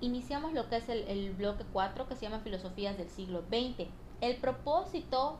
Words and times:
Iniciamos 0.00 0.52
lo 0.52 0.68
que 0.68 0.76
es 0.76 0.88
el, 0.88 1.34
bloque 1.34 1.64
4 1.72 2.06
que 2.06 2.14
se 2.14 2.22
llama 2.22 2.38
Filosofías 2.38 2.96
del 2.96 3.08
siglo 3.08 3.42
XX. 3.48 3.88
El 4.20 4.36
propósito, 4.36 5.38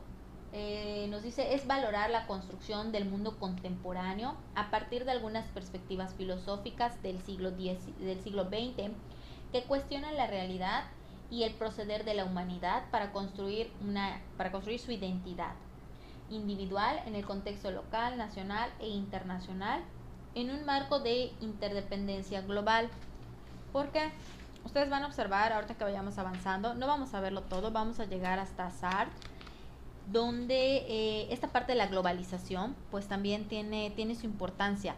eh, 0.51 1.07
nos 1.09 1.23
dice, 1.23 1.53
es 1.53 1.65
valorar 1.65 2.09
la 2.09 2.27
construcción 2.27 2.91
del 2.91 3.05
mundo 3.05 3.37
contemporáneo 3.39 4.35
a 4.55 4.69
partir 4.69 5.05
de 5.05 5.11
algunas 5.11 5.47
perspectivas 5.47 6.13
filosóficas 6.13 7.01
del 7.01 7.21
siglo, 7.21 7.51
del 7.51 8.21
siglo 8.21 8.49
XX 8.49 8.91
que 9.53 9.63
cuestionan 9.63 10.17
la 10.17 10.27
realidad 10.27 10.83
y 11.31 11.43
el 11.43 11.53
proceder 11.53 12.03
de 12.03 12.15
la 12.15 12.25
humanidad 12.25 12.83
para 12.91 13.13
construir, 13.13 13.71
una, 13.81 14.19
para 14.35 14.51
construir 14.51 14.79
su 14.79 14.91
identidad 14.91 15.53
individual 16.29 17.01
en 17.05 17.15
el 17.15 17.25
contexto 17.25 17.71
local, 17.71 18.17
nacional 18.17 18.69
e 18.79 18.89
internacional 18.89 19.83
en 20.35 20.51
un 20.51 20.65
marco 20.65 20.99
de 20.99 21.31
interdependencia 21.39 22.41
global. 22.41 22.89
Porque 23.71 24.11
ustedes 24.69 24.91
van 24.91 25.01
a 25.01 25.07
observar 25.07 25.51
ahorita 25.51 25.73
que 25.73 25.83
vayamos 25.83 26.19
avanzando, 26.19 26.75
no 26.75 26.85
vamos 26.85 27.15
a 27.15 27.19
verlo 27.19 27.41
todo, 27.41 27.71
vamos 27.71 27.99
a 27.99 28.05
llegar 28.05 28.37
hasta 28.37 28.69
Sartre, 28.69 29.15
donde 30.11 30.85
eh, 30.87 31.27
esta 31.31 31.47
parte 31.47 31.71
de 31.71 31.77
la 31.79 31.87
globalización 31.87 32.75
pues 32.91 33.07
también 33.07 33.47
tiene, 33.47 33.89
tiene 33.95 34.13
su 34.13 34.27
importancia. 34.27 34.95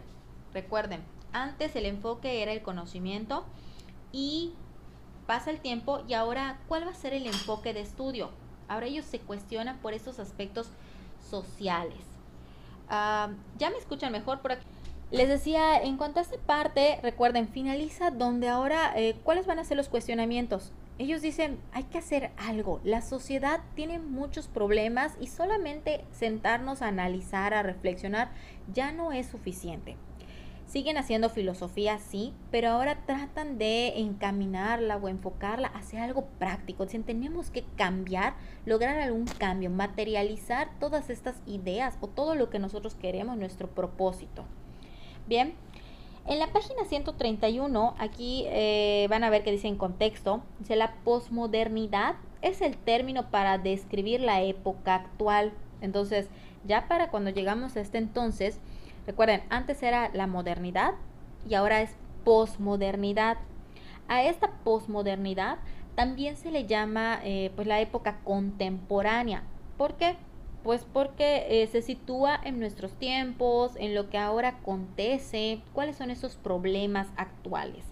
Recuerden, 0.52 1.02
antes 1.32 1.74
el 1.74 1.86
enfoque 1.86 2.42
era 2.42 2.52
el 2.52 2.60
conocimiento 2.60 3.46
y 4.12 4.52
pasa 5.26 5.50
el 5.50 5.58
tiempo 5.60 6.02
y 6.06 6.12
ahora, 6.12 6.58
¿cuál 6.68 6.86
va 6.86 6.90
a 6.90 6.94
ser 6.94 7.14
el 7.14 7.26
enfoque 7.26 7.72
de 7.72 7.80
estudio? 7.80 8.28
Ahora 8.68 8.84
ellos 8.84 9.06
se 9.06 9.20
cuestionan 9.20 9.78
por 9.78 9.94
estos 9.94 10.18
aspectos 10.18 10.68
sociales. 11.30 12.04
Ah, 12.90 13.30
ya 13.56 13.70
me 13.70 13.78
escuchan 13.78 14.12
mejor 14.12 14.40
por 14.40 14.52
aquí. 14.52 14.66
Les 15.12 15.28
decía, 15.28 15.76
en 15.76 15.98
cuanto 15.98 16.20
a 16.20 16.22
esta 16.22 16.38
parte, 16.38 16.98
recuerden, 17.02 17.46
finaliza 17.46 18.10
donde 18.10 18.48
ahora, 18.48 18.94
eh, 18.96 19.14
¿cuáles 19.22 19.46
van 19.46 19.58
a 19.58 19.64
ser 19.64 19.76
los 19.76 19.90
cuestionamientos? 19.90 20.72
Ellos 20.98 21.20
dicen, 21.20 21.58
hay 21.72 21.82
que 21.82 21.98
hacer 21.98 22.30
algo. 22.38 22.80
La 22.82 23.02
sociedad 23.02 23.60
tiene 23.74 23.98
muchos 23.98 24.48
problemas 24.48 25.12
y 25.20 25.26
solamente 25.26 26.06
sentarnos 26.12 26.80
a 26.80 26.88
analizar, 26.88 27.52
a 27.52 27.62
reflexionar, 27.62 28.30
ya 28.72 28.90
no 28.90 29.12
es 29.12 29.26
suficiente. 29.26 29.96
Siguen 30.66 30.96
haciendo 30.96 31.28
filosofía, 31.28 31.98
sí, 31.98 32.32
pero 32.50 32.70
ahora 32.70 33.04
tratan 33.04 33.58
de 33.58 33.98
encaminarla 33.98 34.96
o 34.96 35.10
enfocarla 35.10 35.68
hacia 35.68 36.04
algo 36.04 36.24
práctico. 36.38 36.86
Dicen, 36.86 37.04
tenemos 37.04 37.50
que 37.50 37.64
cambiar, 37.76 38.32
lograr 38.64 38.98
algún 38.98 39.26
cambio, 39.26 39.68
materializar 39.68 40.70
todas 40.80 41.10
estas 41.10 41.36
ideas 41.44 41.98
o 42.00 42.08
todo 42.08 42.34
lo 42.34 42.48
que 42.48 42.58
nosotros 42.58 42.94
queremos, 42.94 43.36
nuestro 43.36 43.68
propósito. 43.68 44.46
Bien, 45.26 45.54
en 46.26 46.38
la 46.38 46.48
página 46.48 46.84
131, 46.84 47.94
aquí 47.98 48.44
eh, 48.48 49.06
van 49.10 49.24
a 49.24 49.30
ver 49.30 49.42
que 49.42 49.50
dice 49.50 49.68
en 49.68 49.76
contexto, 49.76 50.42
dice 50.58 50.76
la 50.76 50.94
posmodernidad 51.04 52.14
es 52.42 52.60
el 52.60 52.76
término 52.76 53.30
para 53.30 53.58
describir 53.58 54.20
la 54.20 54.42
época 54.42 54.94
actual. 54.96 55.52
Entonces, 55.80 56.28
ya 56.64 56.88
para 56.88 57.10
cuando 57.10 57.30
llegamos 57.30 57.76
a 57.76 57.80
este 57.80 57.98
entonces, 57.98 58.58
recuerden, 59.06 59.42
antes 59.48 59.82
era 59.82 60.10
la 60.12 60.26
modernidad 60.26 60.94
y 61.48 61.54
ahora 61.54 61.82
es 61.82 61.96
posmodernidad. 62.24 63.38
A 64.08 64.24
esta 64.24 64.50
posmodernidad 64.64 65.58
también 65.94 66.36
se 66.36 66.50
le 66.50 66.66
llama 66.66 67.20
eh, 67.24 67.50
pues 67.54 67.66
la 67.66 67.80
época 67.80 68.18
contemporánea. 68.24 69.44
¿Por 69.76 69.94
qué? 69.94 70.16
Pues 70.62 70.84
porque 70.84 71.62
eh, 71.62 71.66
se 71.66 71.82
sitúa 71.82 72.38
en 72.42 72.60
nuestros 72.60 72.92
tiempos, 72.92 73.72
en 73.76 73.94
lo 73.94 74.10
que 74.10 74.18
ahora 74.18 74.48
acontece, 74.48 75.60
cuáles 75.72 75.96
son 75.96 76.10
esos 76.10 76.36
problemas 76.36 77.08
actuales. 77.16 77.84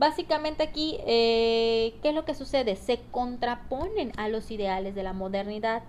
Básicamente 0.00 0.62
aquí, 0.62 0.96
eh, 1.06 1.92
¿qué 2.00 2.08
es 2.08 2.14
lo 2.14 2.24
que 2.24 2.34
sucede? 2.34 2.74
Se 2.76 3.00
contraponen 3.10 4.12
a 4.16 4.28
los 4.28 4.50
ideales 4.50 4.94
de 4.94 5.02
la 5.02 5.12
modernidad. 5.12 5.82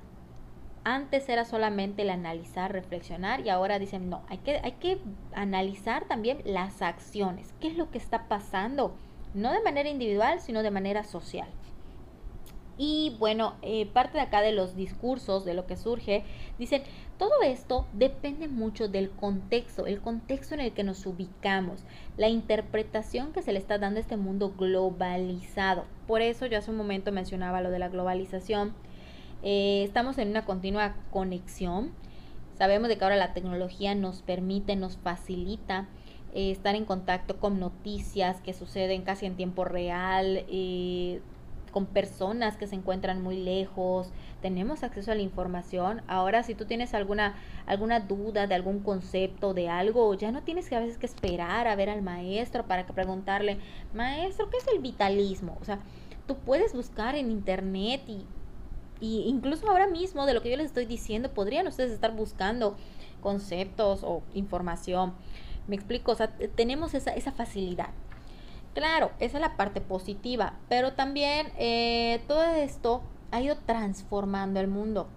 Antes 0.84 1.30
era 1.30 1.46
solamente 1.46 2.02
el 2.02 2.10
analizar, 2.10 2.74
reflexionar 2.74 3.40
y 3.40 3.50
ahora 3.50 3.80
dicen, 3.80 4.10
no, 4.10 4.24
hay 4.28 4.40
que, 4.40 4.60
hay 4.62 4.74
que 4.74 5.00
analizar 5.34 6.10
también 6.10 6.42
las 6.44 6.82
acciones. 6.82 7.54
¿Qué 7.62 7.70
es 7.70 7.78
lo 7.78 7.90
que 7.90 8.00
está 8.00 8.28
pasando? 8.28 8.94
No 9.34 9.54
de 9.54 9.62
manera 9.62 9.88
individual, 9.88 10.42
sino 10.42 10.62
de 10.62 10.72
manera 10.72 11.06
social. 11.06 11.48
Y 12.84 13.16
bueno, 13.20 13.54
eh, 13.62 13.86
parte 13.86 14.18
de 14.18 14.24
acá 14.24 14.42
de 14.42 14.54
los 14.54 14.76
discursos, 14.76 15.46
de 15.46 15.54
lo 15.54 15.68
que 15.68 15.78
surge, 15.78 16.24
dicen, 16.58 16.82
todo 17.20 17.44
esto 17.44 17.86
depende 17.94 18.48
mucho 18.48 18.88
del 18.88 19.12
contexto, 19.12 19.86
el 19.86 20.02
contexto 20.02 20.56
en 20.56 20.62
el 20.62 20.72
que 20.72 20.84
nos 20.84 21.06
ubicamos, 21.06 21.84
la 22.18 22.28
interpretación 22.28 23.34
que 23.34 23.44
se 23.44 23.54
le 23.54 23.60
está 23.60 23.78
dando 23.78 24.00
a 24.00 24.02
este 24.02 24.18
mundo 24.18 24.56
globalizado. 24.58 25.86
Por 26.08 26.24
eso 26.24 26.48
yo 26.48 26.58
hace 26.58 26.72
un 26.72 26.78
momento 26.78 27.12
mencionaba 27.12 27.62
lo 27.62 27.70
de 27.70 27.78
la 27.78 27.90
globalización. 27.90 28.74
Eh, 29.44 29.84
estamos 29.84 30.18
en 30.18 30.30
una 30.30 30.46
continua 30.46 30.96
conexión. 31.12 31.92
Sabemos 32.58 32.90
de 32.90 32.98
que 32.98 33.04
ahora 33.04 33.16
la 33.16 33.36
tecnología 33.36 33.94
nos 33.94 34.24
permite, 34.24 34.76
nos 34.76 34.98
facilita 34.98 35.88
eh, 36.34 36.50
estar 36.50 36.74
en 36.74 36.86
contacto 36.86 37.38
con 37.38 37.60
noticias 37.60 38.42
que 38.42 38.54
suceden 38.54 39.04
casi 39.04 39.28
en 39.28 39.36
tiempo 39.36 39.66
real, 39.66 40.46
con 41.72 41.86
personas 41.86 42.58
que 42.58 42.68
se 42.68 42.76
encuentran 42.76 43.22
muy 43.22 43.38
lejos, 43.38 44.12
tenemos 44.42 44.84
acceso 44.84 45.12
a 45.12 45.16
la 45.16 45.22
información. 45.22 46.02
Ahora, 46.08 46.44
si 46.44 46.54
tú 46.54 46.66
tienes 46.66 46.94
alguna, 46.94 47.36
alguna 47.66 48.00
duda 48.00 48.48
de 48.48 48.56
algún 48.56 48.80
concepto, 48.80 49.54
de 49.54 49.70
algo, 49.70 50.14
ya 50.14 50.32
no 50.32 50.44
tienes 50.44 50.70
que 50.70 50.76
a 50.76 50.80
veces 50.80 50.98
que 50.98 51.06
esperar 51.06 51.68
a 51.68 51.76
ver 51.76 51.90
al 51.90 52.02
maestro 52.02 52.68
para 52.68 52.86
que 52.86 52.94
preguntarle, 52.94 53.58
maestro, 53.94 54.50
¿qué 54.50 54.58
es 54.58 54.68
el 54.68 54.80
vitalismo? 54.80 55.58
O 55.62 55.66
sea, 55.66 55.80
tú 56.28 56.36
puedes 56.38 56.74
buscar 56.74 57.16
en 57.16 57.32
internet 57.32 58.02
y, 58.08 58.26
y 59.00 59.24
incluso 59.28 59.70
ahora 59.70 59.88
mismo 59.88 60.26
de 60.26 60.34
lo 60.34 60.42
que 60.42 60.52
yo 60.52 60.58
les 60.58 60.68
estoy 60.68 60.86
diciendo, 60.86 61.34
podrían 61.34 61.68
ustedes 61.68 61.92
estar 61.92 62.16
buscando 62.16 62.76
conceptos 63.22 64.04
o 64.04 64.24
información. 64.34 65.14
Me 65.68 65.76
explico, 65.76 66.12
o 66.12 66.16
sea, 66.16 66.28
tenemos 66.56 66.94
esa, 66.94 67.12
esa 67.12 67.32
facilidad. 67.32 67.90
Claro, 68.74 69.12
esa 69.20 69.38
es 69.38 69.42
la 69.42 69.58
parte 69.58 69.82
positiva, 69.82 70.54
pero 70.70 70.94
también 70.94 71.52
eh, 71.58 72.22
todo 72.28 72.44
esto 72.44 73.02
ha 73.32 73.42
ido 73.42 73.58
transformando 73.58 74.60
el 74.60 74.68
mundo. 74.68 75.08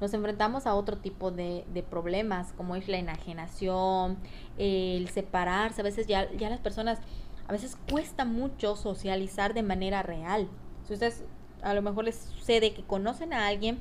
Nos 0.00 0.12
enfrentamos 0.12 0.66
a 0.66 0.74
otro 0.74 0.98
tipo 0.98 1.30
de, 1.30 1.64
problemas, 1.88 2.52
como 2.52 2.76
es 2.76 2.88
la 2.88 2.98
enajenación, 2.98 4.18
el 4.58 5.08
separarse. 5.08 5.80
A 5.80 5.84
veces 5.84 6.06
ya, 6.06 6.30
ya 6.32 6.50
las 6.50 6.60
personas, 6.60 6.98
a 7.48 7.52
veces 7.52 7.78
cuesta 7.90 8.24
mucho 8.24 8.76
socializar 8.76 9.54
de 9.54 9.62
manera 9.62 10.02
real. 10.02 10.48
Si 10.86 10.92
ustedes 10.92 11.24
a 11.62 11.74
lo 11.74 11.82
mejor 11.82 12.04
les 12.04 12.16
sucede 12.16 12.74
que 12.74 12.82
conocen 12.82 13.32
a 13.32 13.46
alguien 13.46 13.78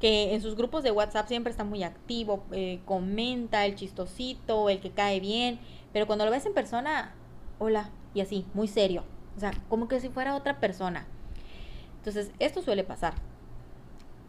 que 0.00 0.34
en 0.34 0.40
sus 0.40 0.56
grupos 0.56 0.82
de 0.82 0.90
WhatsApp 0.90 1.28
siempre 1.28 1.50
está 1.50 1.64
muy 1.64 1.84
activo, 1.84 2.42
eh, 2.50 2.80
comenta 2.86 3.66
el 3.66 3.76
chistosito, 3.76 4.68
el 4.68 4.80
que 4.80 4.90
cae 4.90 5.20
bien, 5.20 5.60
pero 5.92 6.06
cuando 6.06 6.24
lo 6.24 6.30
ves 6.30 6.46
en 6.46 6.54
persona, 6.54 7.14
hola, 7.58 7.90
y 8.14 8.20
así, 8.20 8.46
muy 8.54 8.68
serio. 8.68 9.04
O 9.36 9.40
sea, 9.40 9.52
como 9.68 9.88
que 9.88 10.00
si 10.00 10.08
fuera 10.08 10.36
otra 10.36 10.60
persona. 10.60 11.06
Entonces, 11.98 12.30
esto 12.38 12.62
suele 12.62 12.84
pasar. 12.84 13.14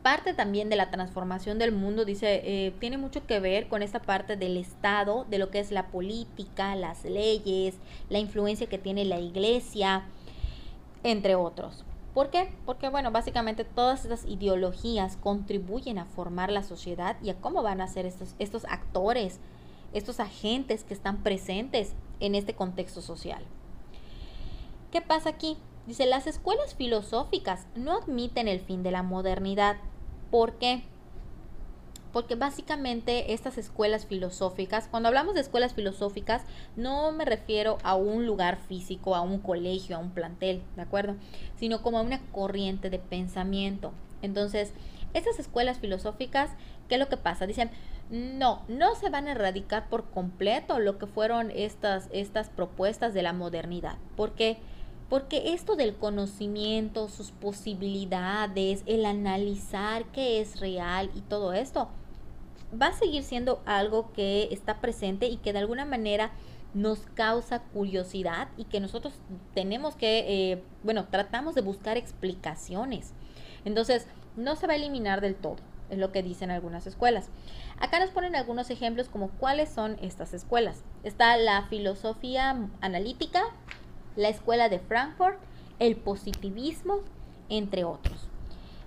Parte 0.03 0.33
también 0.33 0.69
de 0.69 0.75
la 0.75 0.91
transformación 0.91 1.59
del 1.59 1.71
mundo, 1.71 2.03
dice, 2.03 2.41
eh, 2.43 2.73
tiene 2.79 2.97
mucho 2.97 3.25
que 3.25 3.39
ver 3.39 3.67
con 3.67 3.81
esta 3.81 4.01
parte 4.01 4.35
del 4.35 4.57
Estado, 4.57 5.25
de 5.29 5.37
lo 5.37 5.49
que 5.49 5.59
es 5.59 5.71
la 5.71 5.87
política, 5.87 6.75
las 6.75 7.05
leyes, 7.05 7.75
la 8.09 8.19
influencia 8.19 8.67
que 8.67 8.77
tiene 8.77 9.05
la 9.05 9.19
iglesia, 9.19 10.03
entre 11.03 11.35
otros. 11.35 11.85
¿Por 12.13 12.29
qué? 12.29 12.53
Porque, 12.65 12.89
bueno, 12.89 13.11
básicamente 13.11 13.63
todas 13.63 14.03
estas 14.03 14.25
ideologías 14.25 15.17
contribuyen 15.17 15.97
a 15.97 16.05
formar 16.05 16.51
la 16.51 16.63
sociedad 16.63 17.15
y 17.23 17.29
a 17.29 17.35
cómo 17.35 17.63
van 17.63 17.81
a 17.81 17.87
ser 17.87 18.05
estos, 18.05 18.35
estos 18.39 18.65
actores, 18.65 19.39
estos 19.93 20.19
agentes 20.19 20.83
que 20.83 20.93
están 20.93 21.23
presentes 21.23 21.93
en 22.19 22.35
este 22.35 22.53
contexto 22.53 23.01
social. 23.01 23.43
¿Qué 24.93 25.01
pasa 25.01 25.29
aquí? 25.29 25.57
Dice, 25.87 26.05
las 26.05 26.27
escuelas 26.27 26.75
filosóficas 26.75 27.65
no 27.75 27.97
admiten 27.97 28.47
el 28.47 28.59
fin 28.59 28.83
de 28.83 28.91
la 28.91 29.01
modernidad. 29.01 29.77
¿Por 30.29 30.59
qué? 30.59 30.83
Porque 32.11 32.35
básicamente 32.35 33.33
estas 33.33 33.57
escuelas 33.57 34.05
filosóficas, 34.05 34.87
cuando 34.87 35.07
hablamos 35.07 35.33
de 35.33 35.41
escuelas 35.41 35.73
filosóficas, 35.73 36.43
no 36.75 37.11
me 37.11 37.25
refiero 37.25 37.79
a 37.81 37.95
un 37.95 38.27
lugar 38.27 38.59
físico, 38.67 39.15
a 39.15 39.21
un 39.21 39.39
colegio, 39.39 39.95
a 39.95 39.99
un 39.99 40.11
plantel, 40.11 40.61
¿de 40.75 40.83
acuerdo? 40.83 41.15
Sino 41.57 41.81
como 41.81 41.97
a 41.97 42.03
una 42.03 42.21
corriente 42.31 42.91
de 42.91 42.99
pensamiento. 42.99 43.93
Entonces, 44.21 44.73
estas 45.15 45.39
escuelas 45.39 45.79
filosóficas, 45.79 46.51
¿qué 46.87 46.95
es 46.95 46.99
lo 46.99 47.09
que 47.09 47.17
pasa? 47.17 47.47
Dicen, 47.47 47.71
no, 48.11 48.61
no 48.67 48.93
se 48.93 49.09
van 49.09 49.25
a 49.27 49.31
erradicar 49.31 49.89
por 49.89 50.11
completo 50.11 50.77
lo 50.77 50.99
que 50.99 51.07
fueron 51.07 51.49
estas, 51.49 52.09
estas 52.11 52.49
propuestas 52.49 53.15
de 53.15 53.23
la 53.23 53.33
modernidad. 53.33 53.97
¿Por 54.15 54.33
qué? 54.33 54.59
Porque 55.13 55.53
esto 55.53 55.75
del 55.75 55.95
conocimiento, 55.95 57.07
sus 57.07 57.29
posibilidades, 57.29 58.81
el 58.87 59.05
analizar 59.05 60.05
qué 60.05 60.41
es 60.41 60.59
real 60.59 61.11
y 61.13 61.21
todo 61.21 61.53
esto, 61.53 61.87
va 62.81 62.87
a 62.87 62.93
seguir 62.93 63.21
siendo 63.21 63.61
algo 63.67 64.11
que 64.13 64.47
está 64.49 64.81
presente 64.81 65.27
y 65.27 65.37
que 65.37 65.53
de 65.53 65.59
alguna 65.59 65.85
manera 65.85 66.31
nos 66.73 67.01
causa 67.13 67.59
curiosidad 67.59 68.47
y 68.57 68.63
que 68.63 68.79
nosotros 68.79 69.13
tenemos 69.53 69.95
que, 69.95 70.25
eh, 70.51 70.63
bueno, 70.81 71.05
tratamos 71.05 71.53
de 71.53 71.61
buscar 71.61 71.95
explicaciones. 71.95 73.13
Entonces, 73.65 74.07
no 74.35 74.55
se 74.55 74.65
va 74.65 74.73
a 74.73 74.77
eliminar 74.77 75.21
del 75.21 75.35
todo, 75.35 75.57
es 75.91 75.99
lo 75.99 76.11
que 76.11 76.23
dicen 76.23 76.49
algunas 76.49 76.87
escuelas. 76.87 77.29
Acá 77.79 77.99
nos 77.99 78.09
ponen 78.09 78.35
algunos 78.35 78.71
ejemplos 78.71 79.09
como 79.09 79.29
cuáles 79.29 79.69
son 79.69 79.95
estas 80.01 80.33
escuelas. 80.33 80.83
Está 81.03 81.37
la 81.37 81.67
filosofía 81.67 82.67
analítica, 82.81 83.43
la 84.15 84.29
escuela 84.29 84.69
de 84.69 84.79
Frankfurt, 84.79 85.37
el 85.79 85.95
positivismo, 85.95 86.99
entre 87.49 87.83
otros. 87.83 88.29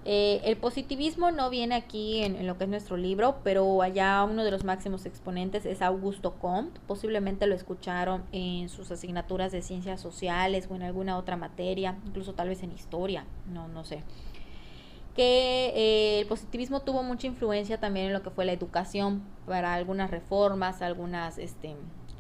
Eh, 0.09 0.41
el 0.45 0.57
positivismo 0.57 1.33
no 1.33 1.51
viene 1.51 1.75
aquí 1.75 2.23
en, 2.23 2.47
lo 2.47 2.57
que 2.57 2.63
es 2.63 2.71
nuestro 2.71 2.97
libro, 2.97 3.39
pero 3.43 3.83
allá 3.83 4.23
uno 4.23 4.45
de 4.45 4.53
los 4.53 4.63
máximos 4.63 5.05
exponentes 5.05 5.67
es 5.67 5.83
Augusto 5.83 6.35
Comte. 6.35 6.79
Posiblemente 6.87 7.49
lo 7.49 7.57
escucharon 7.57 8.23
en 8.31 8.69
sus 8.69 8.89
asignaturas 8.93 9.51
de 9.51 9.63
ciencias 9.63 10.01
sociales 10.01 10.69
o 10.71 10.77
en 10.77 10.85
alguna 10.85 11.19
otra 11.19 11.37
materia, 11.37 11.99
incluso 12.07 12.35
tal 12.35 12.51
vez 12.51 12.63
en 12.63 12.71
historia, 12.71 13.25
no, 13.53 13.67
no 13.67 13.85
sé. 13.85 14.05
Que 15.17 15.73
eh, 15.75 16.21
el 16.21 16.27
positivismo 16.29 16.83
tuvo 16.83 17.03
mucha 17.03 17.27
influencia 17.27 17.81
también 17.81 18.07
en 18.07 18.13
lo 18.13 18.23
que 18.23 18.31
fue 18.31 18.45
la 18.45 18.53
educación 18.53 19.25
para 19.45 19.75
algunas 19.75 20.13
reformas, 20.13 20.83
algunas 20.83 21.37
este, 21.37 21.75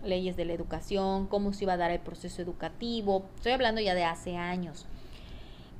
leyes 0.06 0.36
de 0.36 0.44
la 0.44 0.52
educación, 0.52 1.26
cómo 1.26 1.52
se 1.52 1.64
iba 1.64 1.74
a 1.74 1.76
dar 1.76 1.90
el 1.90 2.00
proceso 2.00 2.42
educativo. 2.42 3.26
Estoy 3.36 3.52
hablando 3.52 3.80
ya 3.80 3.94
de 3.94 4.04
hace 4.04 4.36
años 4.36 4.86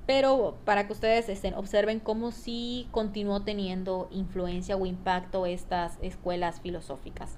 pero 0.07 0.57
para 0.65 0.87
que 0.87 0.93
ustedes 0.93 1.29
estén, 1.29 1.55
observen 1.55 1.99
cómo 1.99 2.31
sí 2.31 2.89
continuó 2.93 3.43
teniendo 3.43 4.09
influencia 4.13 4.77
o 4.77 4.87
impacto 4.87 5.47
estas 5.47 5.99
escuelas 6.01 6.61
filosóficas. 6.61 7.37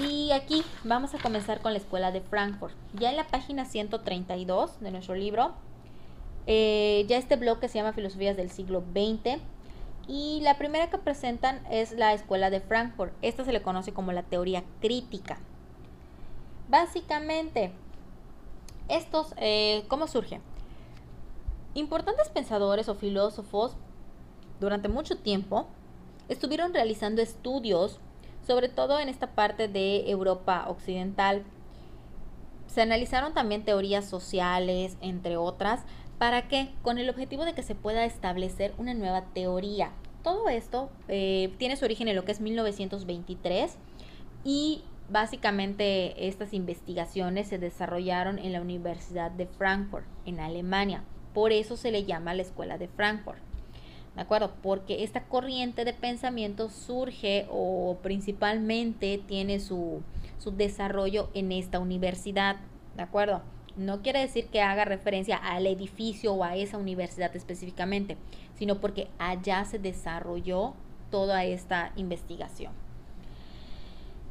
Y 0.00 0.30
aquí 0.32 0.62
vamos 0.84 1.14
a 1.14 1.18
comenzar 1.18 1.60
con 1.60 1.72
la 1.72 1.78
escuela 1.78 2.12
de 2.12 2.20
Frankfurt. 2.20 2.74
Ya 2.94 3.10
en 3.10 3.16
la 3.16 3.26
página 3.26 3.64
132 3.64 4.80
de 4.80 4.90
nuestro 4.90 5.14
libro, 5.14 5.54
eh, 6.46 7.04
ya 7.08 7.16
este 7.16 7.36
bloque 7.36 7.68
se 7.68 7.78
llama 7.78 7.92
Filosofías 7.92 8.36
del 8.36 8.50
siglo 8.50 8.82
XX. 8.92 9.40
Y 10.06 10.40
la 10.42 10.58
primera 10.58 10.90
que 10.90 10.98
presentan 10.98 11.64
es 11.70 11.92
la 11.92 12.12
escuela 12.12 12.50
de 12.50 12.60
Frankfurt. 12.60 13.14
Esta 13.22 13.44
se 13.44 13.52
le 13.52 13.62
conoce 13.62 13.92
como 13.92 14.12
la 14.12 14.22
teoría 14.22 14.64
crítica. 14.80 15.38
Básicamente, 16.68 17.72
estos, 18.88 19.34
eh, 19.38 19.84
¿cómo 19.88 20.06
surgen? 20.06 20.42
Importantes 21.74 22.28
pensadores 22.28 22.88
o 22.88 22.94
filósofos 22.94 23.76
durante 24.60 24.88
mucho 24.88 25.18
tiempo 25.18 25.66
estuvieron 26.28 26.72
realizando 26.72 27.22
estudios, 27.22 27.98
sobre 28.46 28.68
todo 28.68 29.00
en 29.00 29.08
esta 29.08 29.34
parte 29.34 29.68
de 29.68 30.10
Europa 30.10 30.66
Occidental. 30.68 31.44
Se 32.66 32.82
analizaron 32.82 33.34
también 33.34 33.64
teorías 33.64 34.04
sociales, 34.04 34.96
entre 35.00 35.36
otras, 35.36 35.82
para 36.18 36.48
que 36.48 36.70
con 36.82 36.98
el 36.98 37.08
objetivo 37.10 37.44
de 37.44 37.54
que 37.54 37.62
se 37.62 37.74
pueda 37.74 38.04
establecer 38.04 38.74
una 38.78 38.94
nueva 38.94 39.24
teoría. 39.34 39.92
Todo 40.22 40.48
esto 40.48 40.90
eh, 41.08 41.52
tiene 41.58 41.76
su 41.76 41.84
origen 41.84 42.08
en 42.08 42.16
lo 42.16 42.24
que 42.24 42.32
es 42.32 42.40
1923 42.40 43.76
y 44.44 44.84
Básicamente 45.08 46.28
estas 46.28 46.54
investigaciones 46.54 47.48
se 47.48 47.58
desarrollaron 47.58 48.38
en 48.38 48.52
la 48.52 48.62
Universidad 48.62 49.30
de 49.30 49.46
Frankfurt, 49.46 50.06
en 50.24 50.40
Alemania. 50.40 51.04
Por 51.34 51.52
eso 51.52 51.76
se 51.76 51.90
le 51.90 52.04
llama 52.04 52.32
la 52.32 52.42
Escuela 52.42 52.78
de 52.78 52.88
Frankfurt. 52.88 53.38
¿De 54.16 54.22
acuerdo? 54.22 54.54
Porque 54.62 55.04
esta 55.04 55.24
corriente 55.24 55.84
de 55.84 55.92
pensamiento 55.92 56.70
surge 56.70 57.46
o 57.50 57.98
principalmente 58.02 59.20
tiene 59.26 59.60
su, 59.60 60.02
su 60.38 60.52
desarrollo 60.52 61.28
en 61.34 61.52
esta 61.52 61.80
universidad. 61.80 62.56
¿De 62.96 63.02
acuerdo? 63.02 63.42
No 63.76 64.02
quiere 64.02 64.20
decir 64.20 64.46
que 64.46 64.60
haga 64.60 64.84
referencia 64.84 65.36
al 65.36 65.66
edificio 65.66 66.34
o 66.34 66.44
a 66.44 66.56
esa 66.56 66.78
universidad 66.78 67.34
específicamente, 67.34 68.16
sino 68.56 68.80
porque 68.80 69.08
allá 69.18 69.64
se 69.64 69.78
desarrolló 69.78 70.74
toda 71.10 71.44
esta 71.44 71.92
investigación 71.96 72.72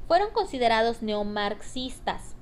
fueron 0.08 0.32
considerados 0.32 1.02
neomarxistas 1.02 2.36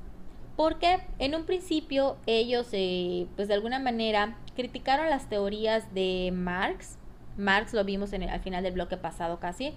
porque 0.55 0.99
en 1.19 1.35
un 1.35 1.45
principio 1.45 2.17
ellos, 2.25 2.67
eh, 2.73 3.27
pues 3.35 3.47
de 3.47 3.53
alguna 3.53 3.79
manera, 3.79 4.37
criticaron 4.55 5.09
las 5.09 5.29
teorías 5.29 5.93
de 5.93 6.31
Marx. 6.33 6.97
Marx 7.37 7.73
lo 7.73 7.83
vimos 7.83 8.13
en 8.13 8.23
el, 8.23 8.29
al 8.29 8.41
final 8.41 8.63
del 8.63 8.73
bloque 8.73 8.97
pasado 8.97 9.39
casi, 9.39 9.73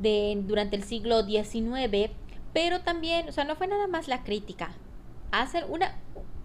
de, 0.00 0.36
durante 0.46 0.76
el 0.76 0.82
siglo 0.82 1.24
XIX, 1.24 2.10
pero 2.52 2.80
también, 2.80 3.28
o 3.28 3.32
sea, 3.32 3.44
no 3.44 3.54
fue 3.54 3.68
nada 3.68 3.86
más 3.86 4.08
la 4.08 4.24
crítica. 4.24 4.70
Hacer 5.42 5.66
una, 5.68 5.94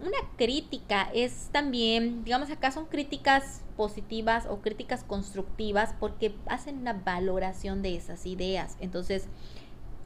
una 0.00 0.18
crítica 0.36 1.08
es 1.14 1.48
también, 1.52 2.24
digamos 2.24 2.50
acá 2.50 2.70
son 2.70 2.86
críticas 2.86 3.62
positivas 3.76 4.46
o 4.46 4.60
críticas 4.60 5.02
constructivas 5.04 5.94
porque 5.98 6.34
hacen 6.46 6.78
una 6.78 6.92
valoración 6.92 7.82
de 7.82 7.96
esas 7.96 8.26
ideas. 8.26 8.76
Entonces, 8.80 9.28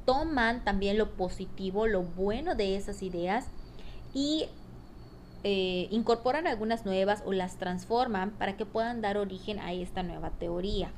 toman 0.04 0.64
también 0.64 0.98
lo 0.98 1.10
positivo, 1.16 1.86
lo 1.86 2.02
bueno 2.02 2.54
de 2.54 2.76
esas 2.76 3.02
ideas 3.02 3.48
y 4.14 4.46
eh, 5.44 5.88
incorporan 5.90 6.46
algunas 6.46 6.86
nuevas 6.86 7.22
o 7.26 7.32
las 7.32 7.56
transforman 7.56 8.30
para 8.30 8.56
que 8.56 8.64
puedan 8.64 9.00
dar 9.00 9.16
origen 9.16 9.58
a 9.58 9.72
esta 9.72 10.02
nueva 10.02 10.30
teoría. 10.30 10.90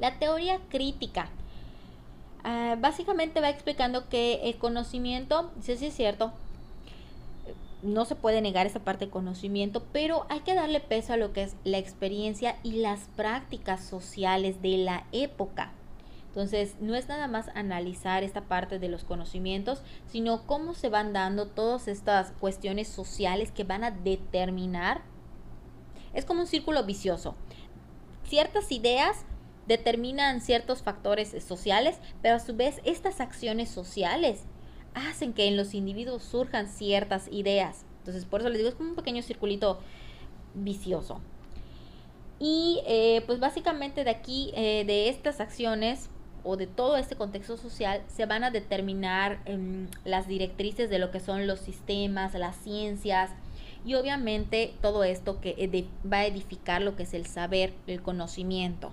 La 0.00 0.18
teoría 0.18 0.60
crítica 0.68 1.28
ah, 2.42 2.76
básicamente 2.80 3.40
va 3.40 3.50
explicando 3.50 4.08
que 4.08 4.48
el 4.48 4.56
conocimiento, 4.56 5.52
sí, 5.60 5.76
sí 5.76 5.86
es 5.86 5.94
cierto, 5.94 6.32
no 7.84 8.04
se 8.04 8.16
puede 8.16 8.40
negar 8.40 8.66
esa 8.66 8.80
parte 8.80 9.06
de 9.06 9.10
conocimiento, 9.10 9.84
pero 9.92 10.26
hay 10.28 10.40
que 10.40 10.54
darle 10.54 10.80
peso 10.80 11.12
a 11.12 11.16
lo 11.16 11.32
que 11.32 11.42
es 11.42 11.56
la 11.64 11.78
experiencia 11.78 12.56
y 12.62 12.72
las 12.72 13.08
prácticas 13.16 13.84
sociales 13.84 14.62
de 14.62 14.78
la 14.78 15.06
época. 15.12 15.72
Entonces, 16.28 16.74
no 16.80 16.96
es 16.96 17.06
nada 17.06 17.28
más 17.28 17.48
analizar 17.54 18.24
esta 18.24 18.40
parte 18.40 18.80
de 18.80 18.88
los 18.88 19.04
conocimientos, 19.04 19.82
sino 20.06 20.46
cómo 20.46 20.74
se 20.74 20.88
van 20.88 21.12
dando 21.12 21.46
todas 21.46 21.86
estas 21.86 22.32
cuestiones 22.32 22.88
sociales 22.88 23.52
que 23.52 23.62
van 23.62 23.84
a 23.84 23.92
determinar. 23.92 25.02
Es 26.12 26.24
como 26.24 26.40
un 26.40 26.46
círculo 26.48 26.84
vicioso. 26.84 27.36
Ciertas 28.24 28.72
ideas 28.72 29.24
determinan 29.68 30.40
ciertos 30.40 30.82
factores 30.82 31.36
sociales, 31.44 31.98
pero 32.20 32.34
a 32.36 32.40
su 32.40 32.56
vez 32.56 32.80
estas 32.84 33.20
acciones 33.20 33.70
sociales 33.70 34.44
hacen 34.94 35.32
que 35.32 35.46
en 35.46 35.56
los 35.56 35.74
individuos 35.74 36.22
surjan 36.22 36.68
ciertas 36.68 37.28
ideas. 37.30 37.84
Entonces, 37.98 38.24
por 38.24 38.40
eso 38.40 38.48
les 38.48 38.58
digo, 38.58 38.68
es 38.68 38.74
como 38.74 38.90
un 38.90 38.96
pequeño 38.96 39.22
circulito 39.22 39.80
vicioso. 40.54 41.20
Y 42.38 42.80
eh, 42.86 43.22
pues 43.26 43.40
básicamente 43.40 44.04
de 44.04 44.10
aquí, 44.10 44.52
eh, 44.54 44.84
de 44.86 45.08
estas 45.08 45.40
acciones, 45.40 46.10
o 46.44 46.56
de 46.56 46.66
todo 46.66 46.96
este 46.98 47.16
contexto 47.16 47.56
social 47.56 48.02
se 48.06 48.26
van 48.26 48.44
a 48.44 48.50
determinar 48.50 49.40
em, 49.46 49.88
las 50.04 50.28
directrices 50.28 50.90
de 50.90 50.98
lo 50.98 51.10
que 51.10 51.18
son 51.18 51.46
los 51.46 51.58
sistemas, 51.58 52.34
las 52.34 52.56
ciencias 52.56 53.30
y 53.84 53.94
obviamente 53.94 54.74
todo 54.80 55.04
esto 55.04 55.40
que 55.40 55.86
va 56.10 56.18
a 56.18 56.26
edificar 56.26 56.82
lo 56.82 56.96
que 56.96 57.02
es 57.04 57.14
el 57.14 57.26
saber, 57.26 57.74
el 57.86 58.02
conocimiento. 58.02 58.92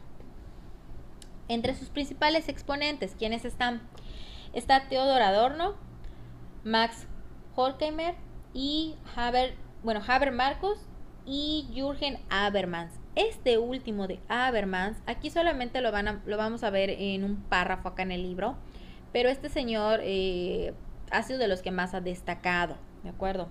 Entre 1.50 1.76
sus 1.76 1.90
principales 1.90 2.48
exponentes, 2.48 3.16
¿quiénes 3.18 3.46
están? 3.46 3.82
Está 4.54 4.88
Theodor 4.88 5.22
Adorno, 5.22 5.76
Max 6.64 7.08
Horkheimer 7.56 8.16
y 8.54 8.96
Haber, 9.16 9.56
bueno, 9.84 10.02
Haber 10.06 10.34
y 11.26 11.68
Jürgen 11.74 12.20
Habermas. 12.30 12.92
Este 13.16 13.58
último 13.58 14.08
de 14.08 14.20
Habermas, 14.30 14.98
aquí 15.06 15.30
solamente 15.30 15.82
lo, 15.82 15.92
van 15.92 16.08
a, 16.08 16.22
lo 16.26 16.38
vamos 16.38 16.64
a 16.64 16.70
ver 16.70 16.90
en 16.90 17.24
un 17.24 17.38
párrafo 17.38 17.90
acá 17.90 18.04
en 18.04 18.12
el 18.12 18.24
libro, 18.24 18.56
pero 19.12 19.30
este 19.30 19.50
señor 19.50 20.00
eh, 20.04 20.74
ha 21.12 21.24
sido 21.24 21.40
de 21.40 21.50
los 21.50 21.62
que 21.62 21.72
más 21.72 21.94
ha 21.94 22.00
destacado, 22.00 22.78
¿de 23.04 23.10
acuerdo? 23.10 23.50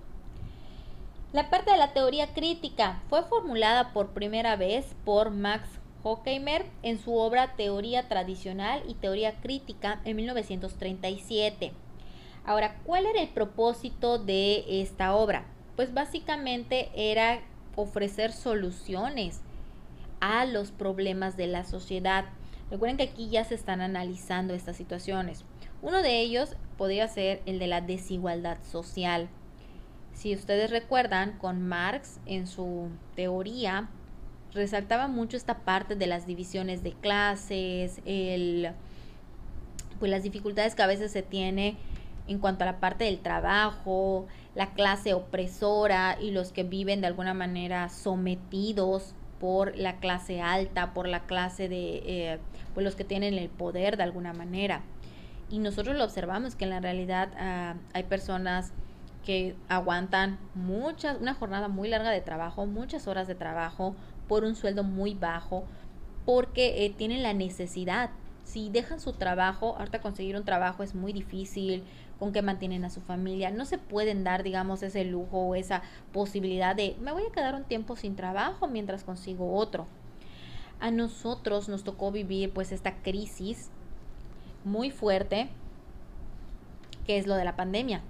La 1.31 1.49
parte 1.49 1.71
de 1.71 1.77
la 1.77 1.93
teoría 1.93 2.33
crítica 2.33 3.03
fue 3.09 3.23
formulada 3.23 3.93
por 3.93 4.09
primera 4.09 4.55
vez 4.55 4.95
por 5.05 5.29
Max 5.29 5.69
Horkheimer 6.03 6.65
en 6.81 6.99
su 6.99 7.15
obra 7.15 7.55
Teoría 7.55 8.07
Tradicional 8.07 8.81
y 8.87 8.95
Teoría 8.95 9.39
Crítica 9.39 10.01
en 10.03 10.15
1937. 10.17 11.71
Ahora, 12.45 12.79
¿cuál 12.83 13.05
era 13.05 13.21
el 13.21 13.29
propósito 13.29 14.17
de 14.17 14.81
esta 14.81 15.15
obra? 15.15 15.45
Pues 15.75 15.93
básicamente 15.93 16.89
era 16.95 17.41
ofrecer 17.75 18.31
soluciones 18.31 19.41
a 20.19 20.45
los 20.45 20.71
problemas 20.71 21.37
de 21.37 21.47
la 21.47 21.63
sociedad. 21.63 22.25
Recuerden 22.69 22.97
que 22.97 23.03
aquí 23.03 23.29
ya 23.29 23.43
se 23.43 23.55
están 23.55 23.81
analizando 23.81 24.53
estas 24.53 24.75
situaciones. 24.75 25.45
Uno 25.81 26.01
de 26.01 26.19
ellos 26.19 26.55
podría 26.77 27.07
ser 27.07 27.41
el 27.45 27.59
de 27.59 27.67
la 27.67 27.81
desigualdad 27.81 28.57
social. 28.63 29.29
Si 30.13 30.33
ustedes 30.33 30.69
recuerdan, 30.69 31.37
con 31.37 31.67
Marx 31.67 32.19
en 32.25 32.47
su 32.47 32.89
teoría 33.15 33.89
resaltaba 34.53 35.07
mucho 35.07 35.37
esta 35.37 35.59
parte 35.59 35.95
de 35.95 36.07
las 36.07 36.25
divisiones 36.27 36.83
de 36.83 36.91
clases, 36.91 38.01
el 38.05 38.71
pues 39.99 40.09
las 40.09 40.23
dificultades 40.23 40.73
que 40.73 40.81
a 40.81 40.87
veces 40.87 41.11
se 41.11 41.21
tiene 41.21 41.77
en 42.27 42.39
cuanto 42.39 42.63
a 42.63 42.67
la 42.67 42.79
parte 42.79 43.05
del 43.05 43.19
trabajo, 43.19 44.27
la 44.55 44.73
clase 44.73 45.13
opresora 45.13 46.17
y 46.19 46.31
los 46.31 46.51
que 46.51 46.63
viven 46.63 47.01
de 47.01 47.07
alguna 47.07 47.33
manera 47.33 47.89
sometidos 47.89 49.15
por 49.39 49.75
la 49.75 49.97
clase 49.97 50.41
alta, 50.41 50.93
por 50.93 51.07
la 51.07 51.21
clase 51.21 51.67
de 51.67 52.03
eh, 52.05 52.39
pues 52.73 52.83
los 52.83 52.95
que 52.95 53.03
tienen 53.03 53.33
el 53.33 53.49
poder 53.49 53.97
de 53.97 54.03
alguna 54.03 54.33
manera. 54.33 54.83
Y 55.49 55.59
nosotros 55.59 55.97
lo 55.97 56.03
observamos 56.03 56.55
que 56.55 56.65
en 56.65 56.69
la 56.69 56.79
realidad 56.79 57.29
ah, 57.37 57.75
hay 57.93 58.03
personas 58.03 58.71
que 59.25 59.55
aguantan 59.67 60.39
muchas, 60.55 61.19
una 61.19 61.33
jornada 61.33 61.67
muy 61.67 61.89
larga 61.89 62.11
de 62.11 62.21
trabajo, 62.21 62.65
muchas 62.65 63.07
horas 63.07 63.27
de 63.27 63.35
trabajo 63.35 63.95
por 64.27 64.43
un 64.43 64.55
sueldo 64.55 64.83
muy 64.83 65.13
bajo, 65.13 65.65
porque 66.25 66.85
eh, 66.85 66.89
tienen 66.89 67.23
la 67.23 67.33
necesidad. 67.33 68.11
Si 68.43 68.69
dejan 68.69 68.99
su 68.99 69.13
trabajo, 69.13 69.75
ahorita 69.77 70.01
conseguir 70.01 70.35
un 70.35 70.45
trabajo 70.45 70.83
es 70.83 70.95
muy 70.95 71.13
difícil, 71.13 71.83
con 72.21 72.33
que 72.33 72.43
mantienen 72.43 72.85
a 72.85 72.91
su 72.91 73.01
familia. 73.01 73.49
No 73.49 73.65
se 73.65 73.79
pueden 73.79 74.23
dar, 74.23 74.43
digamos, 74.43 74.83
ese 74.83 75.03
lujo 75.05 75.39
o 75.39 75.55
esa 75.55 75.81
posibilidad 76.13 76.75
de 76.75 76.95
me 77.01 77.11
voy 77.11 77.23
a 77.27 77.31
quedar 77.31 77.55
un 77.55 77.63
tiempo 77.63 77.95
sin 77.95 78.15
trabajo 78.15 78.67
mientras 78.67 79.03
consigo 79.03 79.55
otro. 79.55 79.87
A 80.79 80.91
nosotros 80.91 81.67
nos 81.67 81.83
tocó 81.83 82.11
vivir 82.11 82.53
pues 82.53 82.71
esta 82.71 83.01
crisis 83.01 83.71
muy 84.63 84.91
fuerte 84.91 85.49
que 87.07 87.17
es 87.17 87.25
lo 87.25 87.33
de 87.33 87.43
la 87.43 87.55
pandemia 87.55 88.03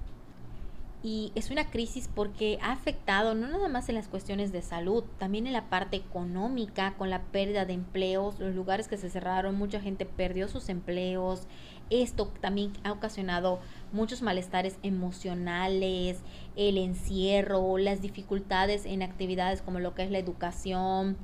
y 1.03 1.31
es 1.34 1.50
una 1.50 1.70
crisis 1.72 2.08
porque 2.13 2.60
ha 2.62 2.72
afectado 2.72 3.34
no 3.34 3.48
nada 3.48 3.70
más 3.70 3.89
en 3.89 3.96
las 3.96 4.08
cuestiones 4.08 4.51
de 4.51 4.62
salud, 4.62 5.03
también 5.17 5.48
en 5.48 5.53
la 5.53 5.67
parte 5.67 5.98
económica, 5.98 6.93
con 6.96 7.10
la 7.10 7.24
pérdida 7.24 7.65
de 7.65 7.74
empleos, 7.74 8.39
los 8.39 8.53
lugares 8.53 8.88
que 8.88 8.98
se 8.98 9.10
cerraron, 9.10 9.55
mucha 9.55 9.81
gente 9.81 10.05
perdió 10.05 10.48
sus 10.48 10.70
empleos. 10.70 11.48
Esto 11.89 12.27
también 12.39 12.74
ha 12.84 12.91
ocasionado 12.91 13.60
muchos 13.91 14.22
malestares 14.22 14.77
emocionales, 14.84 16.20
el 16.55 16.77
encierro, 16.77 17.79
las 17.79 18.01
dificultades 18.01 18.86
en 18.86 19.01
actividades 19.01 19.63
como 19.63 19.79
lo 19.79 19.96
que 19.96 20.03
es 20.03 20.12
la 20.12 20.20
educación, 20.20 21.17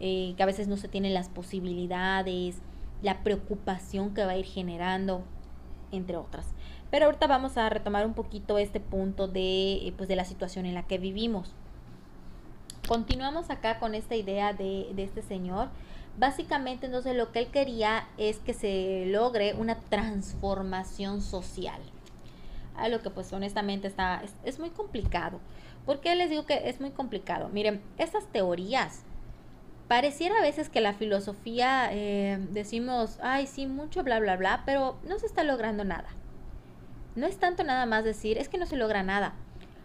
eh, 0.00 0.34
que 0.36 0.42
a 0.42 0.46
veces 0.46 0.66
no 0.66 0.76
se 0.76 0.88
tienen 0.88 1.14
las 1.14 1.28
posibilidades, 1.28 2.60
la 3.00 3.22
preocupación 3.22 4.12
que 4.12 4.24
va 4.24 4.32
a 4.32 4.36
ir 4.36 4.44
generando, 4.44 5.22
entre 5.92 6.16
otras. 6.16 6.46
Pero 6.90 7.06
ahorita 7.06 7.26
vamos 7.26 7.56
a 7.56 7.68
retomar 7.68 8.04
un 8.04 8.14
poquito 8.14 8.58
este 8.58 8.80
punto 8.80 9.28
de, 9.28 9.86
eh, 9.86 9.94
pues, 9.96 10.08
de 10.08 10.16
la 10.16 10.24
situación 10.24 10.66
en 10.66 10.74
la 10.74 10.82
que 10.82 10.98
vivimos. 10.98 11.54
Continuamos 12.88 13.50
acá 13.50 13.78
con 13.78 13.94
esta 13.94 14.16
idea 14.16 14.52
de, 14.52 14.88
de 14.94 15.04
este 15.04 15.22
señor. 15.22 15.68
Básicamente 16.18 16.86
entonces 16.86 17.16
lo 17.16 17.32
que 17.32 17.38
él 17.38 17.46
quería 17.46 18.08
es 18.18 18.38
que 18.38 18.52
se 18.52 19.06
logre 19.06 19.54
una 19.54 19.76
transformación 19.76 21.22
social. 21.22 21.80
A 22.76 22.88
lo 22.88 23.00
que 23.00 23.10
pues 23.10 23.32
honestamente 23.32 23.86
está, 23.86 24.22
es, 24.44 24.58
muy 24.58 24.70
complicado. 24.70 25.40
¿Por 25.86 26.00
qué 26.00 26.14
les 26.14 26.30
digo 26.30 26.46
que 26.46 26.68
es 26.68 26.80
muy 26.80 26.90
complicado? 26.90 27.48
Miren, 27.48 27.82
estas 27.98 28.26
teorías, 28.26 29.02
pareciera 29.88 30.38
a 30.38 30.42
veces 30.42 30.68
que 30.68 30.80
la 30.80 30.94
filosofía 30.94 31.88
eh, 31.92 32.38
decimos, 32.50 33.18
ay, 33.22 33.46
sí, 33.46 33.66
mucho, 33.66 34.02
bla, 34.02 34.20
bla, 34.20 34.36
bla, 34.36 34.62
pero 34.66 34.98
no 35.04 35.18
se 35.18 35.26
está 35.26 35.42
logrando 35.44 35.84
nada. 35.84 36.08
No 37.16 37.26
es 37.26 37.38
tanto 37.38 37.64
nada 37.64 37.86
más 37.86 38.04
decir, 38.04 38.38
es 38.38 38.48
que 38.48 38.58
no 38.58 38.66
se 38.66 38.76
logra 38.76 39.02
nada. 39.02 39.34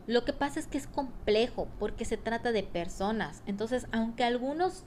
Lo 0.08 0.24
que 0.24 0.34
pasa 0.34 0.60
es 0.60 0.68
que 0.68 0.78
es 0.78 0.86
complejo 0.86 1.68
porque 1.80 2.06
se 2.06 2.18
trata 2.18 2.52
de 2.52 2.62
personas. 2.62 3.42
Entonces, 3.48 3.88
aunque 3.92 4.24
algunos 4.24 4.84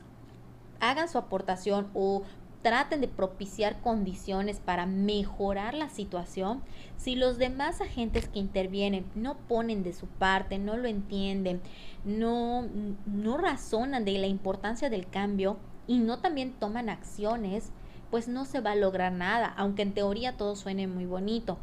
hagan 0.78 1.08
su 1.08 1.18
aportación 1.18 1.88
o 1.94 2.22
traten 2.62 3.00
de 3.00 3.08
propiciar 3.08 3.80
condiciones 3.80 4.60
para 4.60 4.86
mejorar 4.86 5.74
la 5.74 5.88
situación, 5.88 6.62
si 6.96 7.16
los 7.16 7.38
demás 7.38 7.80
agentes 7.80 8.28
que 8.28 8.38
intervienen 8.38 9.06
no 9.16 9.36
ponen 9.36 9.82
de 9.82 9.92
su 9.92 10.06
parte, 10.06 10.58
no 10.58 10.76
lo 10.76 10.86
entienden, 10.86 11.60
no, 12.04 12.66
no 13.06 13.38
razonan 13.38 14.04
de 14.04 14.18
la 14.18 14.26
importancia 14.28 14.90
del 14.90 15.08
cambio 15.08 15.56
y 15.88 15.98
no 15.98 16.18
también 16.18 16.52
toman 16.52 16.88
acciones, 16.88 17.72
pues 18.10 18.28
no 18.28 18.44
se 18.44 18.60
va 18.60 18.72
a 18.72 18.76
lograr 18.76 19.12
nada, 19.12 19.52
aunque 19.56 19.82
en 19.82 19.94
teoría 19.94 20.36
todo 20.36 20.54
suene 20.54 20.86
muy 20.86 21.06
bonito 21.06 21.58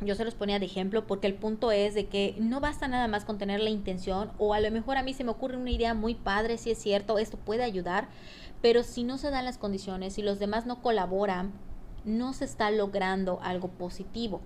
yo 0.00 0.14
se 0.14 0.24
los 0.24 0.34
ponía 0.34 0.58
de 0.58 0.66
ejemplo 0.66 1.06
porque 1.06 1.26
el 1.26 1.34
punto 1.34 1.72
es 1.72 1.94
de 1.94 2.06
que 2.06 2.36
no 2.38 2.60
basta 2.60 2.86
nada 2.88 3.08
más 3.08 3.24
con 3.24 3.38
tener 3.38 3.60
la 3.60 3.70
intención 3.70 4.30
o 4.38 4.54
a 4.54 4.60
lo 4.60 4.70
mejor 4.70 4.96
a 4.96 5.02
mí 5.02 5.12
se 5.14 5.24
me 5.24 5.30
ocurre 5.30 5.56
una 5.56 5.70
idea 5.70 5.94
muy 5.94 6.14
padre, 6.14 6.58
si 6.58 6.70
es 6.70 6.78
cierto, 6.78 7.18
esto 7.18 7.36
puede 7.36 7.64
ayudar, 7.64 8.08
pero 8.62 8.82
si 8.82 9.04
no 9.04 9.18
se 9.18 9.30
dan 9.30 9.44
las 9.44 9.58
condiciones, 9.58 10.14
si 10.14 10.22
los 10.22 10.38
demás 10.38 10.66
no 10.66 10.82
colaboran, 10.82 11.52
no 12.04 12.32
se 12.32 12.44
está 12.44 12.70
logrando 12.70 13.40
algo 13.42 13.68
positivo. 13.68 14.40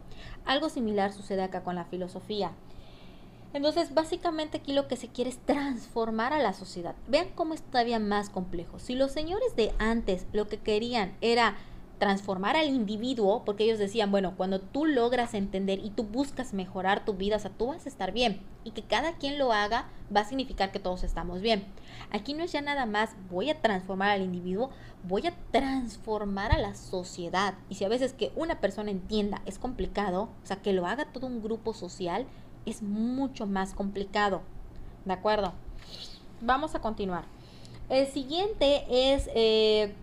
Algo 0.44 0.68
similar 0.68 1.12
sucede 1.12 1.42
acá 1.42 1.62
con 1.62 1.74
la 1.74 1.84
filosofía. 1.84 2.52
Entonces, 3.54 3.92
básicamente 3.92 4.58
aquí 4.58 4.72
lo 4.72 4.88
que 4.88 4.96
se 4.96 5.08
quiere 5.08 5.30
es 5.30 5.38
transformar 5.38 6.32
a 6.32 6.38
la 6.38 6.54
sociedad. 6.54 6.94
Vean 7.08 7.28
cómo 7.34 7.52
es 7.52 7.62
todavía 7.62 7.98
más 7.98 8.30
complejo. 8.30 8.78
Si 8.78 8.94
los 8.94 9.12
señores 9.12 9.54
de 9.56 9.72
antes 9.78 10.26
lo 10.32 10.48
que 10.48 10.56
querían 10.56 11.14
era 11.20 11.56
transformar 12.02 12.56
al 12.56 12.66
individuo, 12.66 13.44
porque 13.44 13.62
ellos 13.62 13.78
decían, 13.78 14.10
bueno, 14.10 14.34
cuando 14.36 14.60
tú 14.60 14.86
logras 14.86 15.34
entender 15.34 15.78
y 15.78 15.90
tú 15.90 16.02
buscas 16.02 16.52
mejorar 16.52 17.04
tu 17.04 17.14
vida, 17.14 17.36
o 17.36 17.38
sea, 17.38 17.52
tú 17.52 17.68
vas 17.68 17.86
a 17.86 17.88
estar 17.88 18.10
bien 18.10 18.40
y 18.64 18.72
que 18.72 18.82
cada 18.82 19.12
quien 19.12 19.38
lo 19.38 19.52
haga 19.52 19.86
va 20.14 20.22
a 20.22 20.24
significar 20.24 20.72
que 20.72 20.80
todos 20.80 21.04
estamos 21.04 21.42
bien. 21.42 21.64
Aquí 22.10 22.34
no 22.34 22.42
es 22.42 22.50
ya 22.50 22.60
nada 22.60 22.86
más 22.86 23.10
voy 23.30 23.50
a 23.50 23.60
transformar 23.60 24.10
al 24.10 24.22
individuo, 24.22 24.70
voy 25.04 25.28
a 25.28 25.34
transformar 25.52 26.50
a 26.50 26.58
la 26.58 26.74
sociedad. 26.74 27.54
Y 27.68 27.76
si 27.76 27.84
a 27.84 27.88
veces 27.88 28.14
que 28.14 28.32
una 28.34 28.60
persona 28.60 28.90
entienda 28.90 29.40
es 29.46 29.60
complicado, 29.60 30.22
o 30.42 30.46
sea, 30.46 30.56
que 30.56 30.72
lo 30.72 30.88
haga 30.88 31.04
todo 31.04 31.28
un 31.28 31.40
grupo 31.40 31.72
social, 31.72 32.26
es 32.66 32.82
mucho 32.82 33.46
más 33.46 33.74
complicado. 33.74 34.42
¿De 35.04 35.12
acuerdo? 35.12 35.52
Vamos 36.40 36.74
a 36.74 36.80
continuar. 36.80 37.26
El 37.88 38.08
siguiente 38.08 38.86
es 38.90 39.30
eh, 39.36 39.94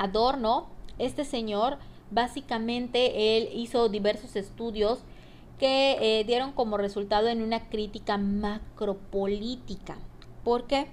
Adorno, 0.00 0.79
este 1.00 1.24
señor, 1.24 1.78
básicamente, 2.10 3.36
él 3.36 3.48
hizo 3.52 3.88
diversos 3.88 4.36
estudios 4.36 5.00
que 5.58 5.98
eh, 6.00 6.24
dieron 6.24 6.52
como 6.52 6.78
resultado 6.78 7.28
en 7.28 7.42
una 7.42 7.68
crítica 7.68 8.16
macropolítica. 8.16 9.98
Porque 10.42 10.86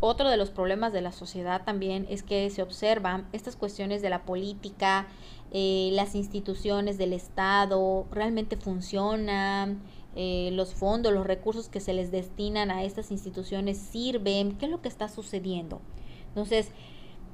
otro 0.00 0.28
de 0.28 0.36
los 0.36 0.50
problemas 0.50 0.92
de 0.92 1.00
la 1.00 1.12
sociedad 1.12 1.64
también 1.64 2.06
es 2.10 2.22
que 2.22 2.50
se 2.50 2.62
observan 2.62 3.28
estas 3.32 3.56
cuestiones 3.56 4.02
de 4.02 4.10
la 4.10 4.22
política, 4.24 5.06
eh, 5.52 5.90
las 5.92 6.14
instituciones 6.14 6.98
del 6.98 7.12
Estado, 7.12 8.06
realmente 8.10 8.56
funcionan, 8.56 9.80
eh, 10.16 10.50
los 10.52 10.74
fondos, 10.74 11.12
los 11.12 11.26
recursos 11.26 11.68
que 11.68 11.80
se 11.80 11.94
les 11.94 12.10
destinan 12.10 12.70
a 12.70 12.82
estas 12.82 13.10
instituciones 13.10 13.78
sirven, 13.78 14.58
qué 14.58 14.66
es 14.66 14.70
lo 14.70 14.82
que 14.82 14.88
está 14.88 15.08
sucediendo. 15.08 15.80
Entonces, 16.28 16.72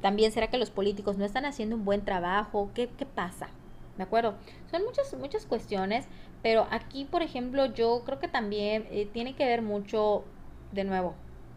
también, 0.02 0.32
¿será 0.32 0.48
que 0.48 0.58
los 0.58 0.70
políticos 0.70 1.16
no 1.16 1.24
están 1.24 1.44
haciendo 1.44 1.76
un 1.76 1.84
buen 1.84 2.04
trabajo? 2.04 2.70
¿Qué, 2.74 2.90
qué 2.98 3.06
pasa? 3.06 3.48
¿De 3.96 4.02
acuerdo? 4.02 4.34
Son 4.70 4.84
muchas, 4.84 5.14
muchas 5.14 5.46
cuestiones, 5.46 6.06
pero 6.42 6.66
aquí, 6.70 7.04
por 7.04 7.22
ejemplo, 7.22 7.66
yo 7.66 8.02
creo 8.04 8.18
que 8.18 8.28
también 8.28 8.86
eh, 8.90 9.08
tiene 9.12 9.34
que 9.34 9.46
ver 9.46 9.62
mucho, 9.62 10.24
de 10.72 10.84
nuevo, 10.84 11.14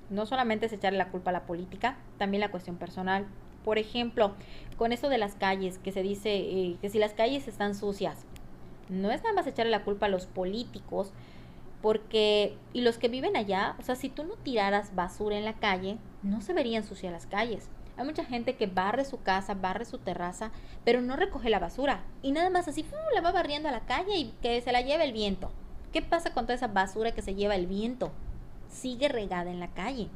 no 0.09 0.25
solamente 0.25 0.67
es 0.67 0.73
echarle 0.73 0.99
la 0.99 1.09
culpa 1.09 1.31
a 1.31 1.33
la 1.33 1.45
política, 1.45 1.97
también 2.17 2.41
la 2.41 2.51
cuestión 2.51 2.77
personal. 2.77 3.25
Por 3.63 3.79
ejemplo, 3.79 4.33
con 4.77 4.91
esto 4.91 5.09
de 5.09 5.17
las 5.17 5.33
calles, 5.33 5.79
que 5.79 5.91
se 5.91 6.03
dice 6.03 6.35
eh, 6.35 6.77
que 6.81 6.89
si 6.89 6.99
las 6.99 7.13
calles 7.13 7.47
están 7.47 7.73
sucias, 7.73 8.25
no 8.89 9.09
es 9.09 9.23
nada 9.23 9.33
más 9.33 9.47
echarle 9.47 9.71
la 9.71 9.83
culpa 9.83 10.05
a 10.05 10.09
los 10.09 10.27
políticos, 10.27 11.11
porque, 11.81 12.57
y 12.73 12.81
los 12.81 12.97
que 12.97 13.07
viven 13.07 13.35
allá, 13.35 13.75
o 13.79 13.81
sea, 13.81 13.95
si 13.95 14.09
tú 14.09 14.23
no 14.23 14.35
tiraras 14.35 14.93
basura 14.93 15.37
en 15.37 15.45
la 15.45 15.53
calle, 15.53 15.97
no 16.21 16.41
se 16.41 16.53
verían 16.53 16.83
sucias 16.83 17.11
las 17.11 17.25
calles. 17.25 17.69
Hay 17.97 18.05
mucha 18.05 18.25
gente 18.25 18.55
que 18.55 18.67
barre 18.67 19.05
su 19.05 19.21
casa, 19.21 19.53
barre 19.53 19.85
su 19.85 19.99
terraza, 19.99 20.51
pero 20.83 21.01
no 21.01 21.15
recoge 21.15 21.49
la 21.49 21.59
basura. 21.59 22.03
Y 22.21 22.31
nada 22.31 22.49
más 22.49 22.67
así, 22.67 22.85
la 23.13 23.21
va 23.21 23.31
barriendo 23.31 23.69
a 23.69 23.71
la 23.71 23.85
calle 23.85 24.17
y 24.17 24.33
que 24.41 24.61
se 24.61 24.71
la 24.71 24.81
lleve 24.81 25.05
el 25.05 25.13
viento. 25.13 25.51
¿Qué 25.93 26.01
pasa 26.01 26.33
con 26.33 26.45
toda 26.45 26.55
esa 26.55 26.67
basura 26.67 27.13
que 27.13 27.21
se 27.21 27.35
lleva 27.35 27.55
el 27.55 27.67
viento? 27.67 28.11
Sigue 28.67 29.07
regada 29.07 29.49
en 29.49 29.61
la 29.61 29.73
calle. 29.73 30.09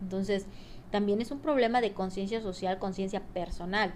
Entonces, 0.00 0.46
también 0.90 1.20
es 1.20 1.32
un 1.32 1.40
problema 1.40 1.80
de 1.80 1.92
conciencia 1.92 2.40
social, 2.40 2.78
conciencia 2.78 3.20
personal. 3.20 3.94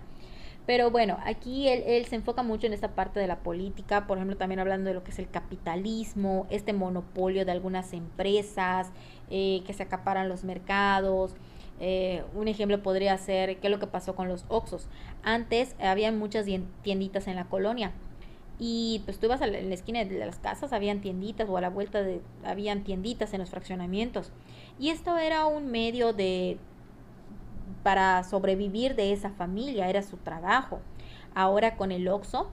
Pero 0.67 0.91
bueno, 0.91 1.17
aquí 1.25 1.67
él, 1.69 2.05
se 2.05 2.17
enfoca 2.17 2.43
mucho 2.43 2.67
en 2.67 2.75
esta 2.75 2.89
parte 2.95 3.19
de 3.19 3.27
la 3.27 3.39
política, 3.39 4.07
por 4.07 4.19
ejemplo, 4.19 4.37
también 4.37 4.59
hablando 4.59 4.89
de 4.89 4.95
lo 4.95 5.03
que 5.03 5.13
es 5.13 5.19
el 5.19 5.31
capitalismo, 5.31 6.47
este 6.51 6.75
monopolio 6.75 7.47
de 7.47 7.53
algunas 7.53 7.95
empresas 7.95 8.91
eh, 9.31 9.63
que 9.67 9.73
se 9.73 9.85
acaparan 9.85 10.29
los 10.29 10.45
mercados, 10.45 11.35
eh, 11.81 12.25
un 12.35 12.49
ejemplo 12.49 12.83
podría 12.83 13.17
ser 13.19 13.59
qué 13.59 13.69
es 13.69 13.71
lo 13.71 13.79
que 13.79 13.87
pasó 13.87 14.15
con 14.15 14.29
los 14.29 14.45
Oxos. 14.49 14.89
Antes 15.23 15.77
había 15.81 16.11
muchas 16.13 16.47
tienditas 16.83 17.27
en 17.27 17.37
la 17.37 17.45
colonia 17.45 17.93
y 18.59 19.03
pues 19.05 19.19
tú 19.19 19.27
ibas 19.27 19.41
a 19.41 19.47
en 19.47 19.69
la 19.69 19.75
esquina 19.75 20.05
de 20.05 20.19
las 20.19 20.39
casas, 20.39 20.73
habían 20.73 21.01
tienditas 21.01 21.49
o 21.49 21.57
a 21.57 21.61
la 21.61 21.71
vuelta 21.71 22.03
de 22.03 22.21
habían 22.45 22.83
tienditas 22.83 23.33
en 23.33 23.41
los 23.41 23.51
fraccionamientos. 23.51 24.33
Y 24.79 24.91
esto 24.91 25.17
era 25.17 25.47
un 25.47 25.71
medio 25.71 26.13
de 26.13 26.59
para 27.83 28.25
sobrevivir 28.25 28.97
de 28.97 29.13
esa 29.13 29.31
familia, 29.31 29.89
era 29.89 30.03
su 30.03 30.17
trabajo. 30.17 30.81
Ahora 31.35 31.77
con 31.77 31.93
el 31.93 32.09
Oxxo, 32.09 32.49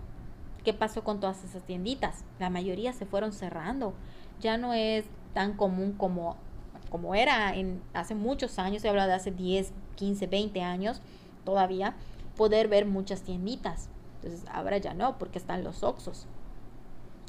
¿qué 0.63 0.73
pasó 0.73 1.03
con 1.03 1.19
todas 1.19 1.43
esas 1.43 1.63
tienditas? 1.63 2.23
La 2.39 2.49
mayoría 2.49 2.93
se 2.93 3.05
fueron 3.05 3.31
cerrando. 3.31 3.93
Ya 4.39 4.57
no 4.57 4.73
es 4.73 5.05
tan 5.33 5.53
común 5.53 5.93
como, 5.93 6.37
como 6.89 7.15
era 7.15 7.55
en, 7.55 7.81
hace 7.93 8.15
muchos 8.15 8.59
años, 8.59 8.81
se 8.81 8.89
habla 8.89 9.07
de 9.07 9.13
hace 9.13 9.31
10, 9.31 9.73
15, 9.95 10.27
20 10.27 10.61
años 10.61 11.01
todavía, 11.43 11.95
poder 12.35 12.67
ver 12.67 12.85
muchas 12.85 13.21
tienditas. 13.21 13.89
Entonces 14.15 14.47
ahora 14.51 14.77
ya 14.77 14.93
no, 14.93 15.17
porque 15.17 15.37
están 15.37 15.63
los 15.63 15.83
Oxos. 15.83 16.27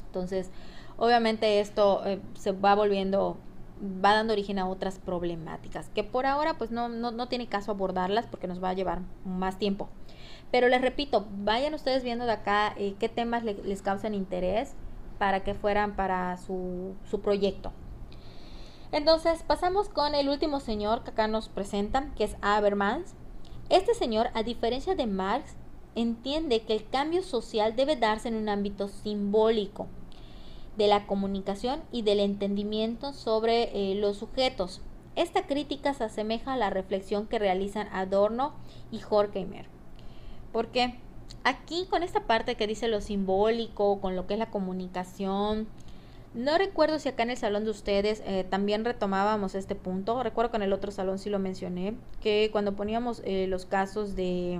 Entonces, 0.07 0.49
obviamente 0.97 1.59
esto 1.59 2.01
eh, 2.05 2.19
se 2.35 2.51
va 2.51 2.75
volviendo 2.75 3.37
va 3.79 4.13
dando 4.13 4.33
origen 4.33 4.57
a 4.57 4.67
otras 4.67 4.97
problemáticas 4.97 5.89
que 5.89 6.03
por 6.03 6.25
ahora 6.25 6.55
pues 6.57 6.71
no, 6.71 6.89
no, 6.89 7.27
tiene 7.27 7.47
caso 7.47 7.69
abordarlas 7.71 8.25
porque 8.25 8.47
nos 8.47 8.63
va 8.63 8.69
a 8.69 8.73
llevar 8.73 9.01
más 9.23 9.59
tiempo. 9.59 9.89
Pero 10.51 10.67
les 10.69 10.81
repito, 10.81 11.27
vayan 11.29 11.73
ustedes 11.73 12.03
viendo 12.03 12.25
de 12.25 12.31
acá 12.31 12.73
eh, 12.77 12.95
qué 12.99 13.09
temas 13.09 13.43
les 13.43 13.81
causan 13.81 14.15
interés 14.15 14.73
para 15.19 15.43
que 15.43 15.53
fueran 15.53 15.95
para 15.95 16.37
su, 16.37 16.95
su 17.09 17.21
proyecto. 17.21 17.71
Entonces 18.91 19.43
pasamos 19.43 19.89
con 19.89 20.15
el 20.15 20.29
último 20.29 20.59
señor 20.59 21.03
que 21.03 21.11
acá 21.11 21.27
nos 21.27 21.49
presentan, 21.49 22.13
que 22.15 22.23
es 22.23 22.37
Habermas. 22.41 23.15
Este 23.69 23.93
señor, 23.93 24.29
a 24.33 24.43
diferencia 24.43 24.95
de 24.95 25.07
Marx, 25.07 25.55
entiende 25.95 26.61
que 26.61 26.73
el 26.73 26.87
cambio 26.89 27.21
social 27.21 27.75
debe 27.75 27.95
darse 27.95 28.29
en 28.29 28.35
un 28.35 28.49
ámbito 28.49 28.87
simbólico 28.87 29.87
de 30.77 30.87
la 30.87 31.07
comunicación 31.07 31.81
y 31.91 32.03
del 32.03 32.19
entendimiento 32.19 33.11
sobre 33.11 33.91
eh, 33.91 33.95
los 33.95 34.17
sujetos. 34.17 34.81
Esta 35.15 35.47
crítica 35.47 35.93
se 35.95 36.03
asemeja 36.03 36.53
a 36.53 36.57
la 36.57 36.69
reflexión 36.69 37.25
que 37.25 37.39
realizan 37.39 37.89
Adorno 37.91 38.53
y 38.91 39.01
Horkheimer. 39.09 39.65
Porque 40.53 40.99
aquí 41.43 41.87
con 41.89 42.03
esta 42.03 42.21
parte 42.27 42.55
que 42.55 42.67
dice 42.67 42.87
lo 42.87 43.01
simbólico, 43.01 43.99
con 43.99 44.15
lo 44.15 44.27
que 44.27 44.35
es 44.35 44.39
la 44.39 44.51
comunicación, 44.51 45.67
no 46.37 46.55
recuerdo 46.55 46.99
si 46.99 47.09
acá 47.09 47.23
en 47.23 47.31
el 47.31 47.37
salón 47.37 47.65
de 47.65 47.71
ustedes 47.71 48.21
eh, 48.23 48.45
también 48.47 48.85
retomábamos 48.85 49.55
este 49.55 49.73
punto. 49.73 50.21
Recuerdo 50.21 50.51
que 50.51 50.57
en 50.57 50.63
el 50.63 50.71
otro 50.71 50.91
salón 50.91 51.17
sí 51.17 51.31
lo 51.31 51.39
mencioné, 51.39 51.95
que 52.21 52.49
cuando 52.51 52.75
poníamos 52.75 53.23
eh, 53.25 53.47
los 53.47 53.65
casos 53.65 54.15
de, 54.15 54.59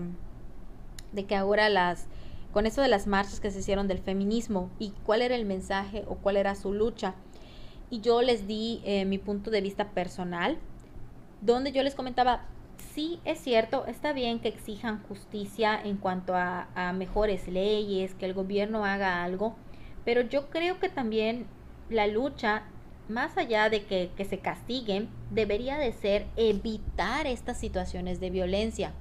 de 1.12 1.26
que 1.26 1.36
ahora 1.36 1.70
las 1.70 2.08
con 2.52 2.66
eso 2.66 2.82
de 2.82 2.88
las 2.88 3.06
marchas 3.06 3.40
que 3.40 3.52
se 3.52 3.60
hicieron 3.60 3.88
del 3.88 4.00
feminismo 4.00 4.72
y 4.80 4.92
cuál 5.06 5.22
era 5.22 5.36
el 5.36 5.46
mensaje 5.46 6.04
o 6.08 6.16
cuál 6.16 6.38
era 6.38 6.56
su 6.56 6.74
lucha. 6.74 7.14
Y 7.92 8.02
yo 8.02 8.24
les 8.24 8.48
di 8.48 8.82
eh, 8.84 9.06
mi 9.06 9.20
punto 9.20 9.52
de 9.52 9.62
vista 9.62 9.92
personal, 9.92 10.58
donde 11.42 11.72
yo 11.72 11.84
les 11.84 11.94
comentaba, 11.94 12.46
sí 12.96 13.20
es 13.24 13.38
cierto, 13.38 13.86
está 13.86 14.14
bien 14.14 14.40
que 14.40 14.48
exijan 14.48 15.04
justicia 15.04 15.80
en 15.80 15.98
cuanto 15.98 16.34
a 16.36 16.94
mejores 16.96 17.48
leyes, 17.48 18.16
que 18.16 18.26
el 18.26 18.34
gobierno 18.34 18.84
haga 18.84 19.24
algo, 19.24 19.56
pero 20.04 20.22
yo 20.22 20.50
creo 20.50 20.80
que 20.80 20.90
también 20.90 21.46
la 21.90 22.08
lucha, 22.08 22.64
más 23.10 23.38
allá 23.38 23.70
de 23.70 23.86
que, 23.86 24.26
se 24.26 24.40
castiguen, 24.40 25.10
debería 25.32 25.78
de 25.78 25.94
ser 25.94 26.28
evitar 26.36 27.28
estas 27.28 27.60
situaciones 27.60 28.20
de 28.20 28.30
violencia. 28.30 28.94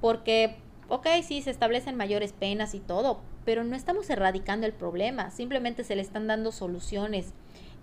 Porque 0.00 0.56
ok, 0.90 1.06
sí, 1.22 1.40
se 1.40 1.50
establecen 1.50 1.96
mayores 1.96 2.32
penas 2.32 2.74
y 2.74 2.80
todo, 2.80 3.20
pero 3.44 3.64
no 3.64 3.76
estamos 3.76 4.10
erradicando 4.10 4.66
el 4.66 4.72
problema, 4.72 5.30
simplemente 5.30 5.84
se 5.84 5.96
le 5.96 6.02
están 6.02 6.26
dando 6.26 6.52
soluciones 6.52 7.32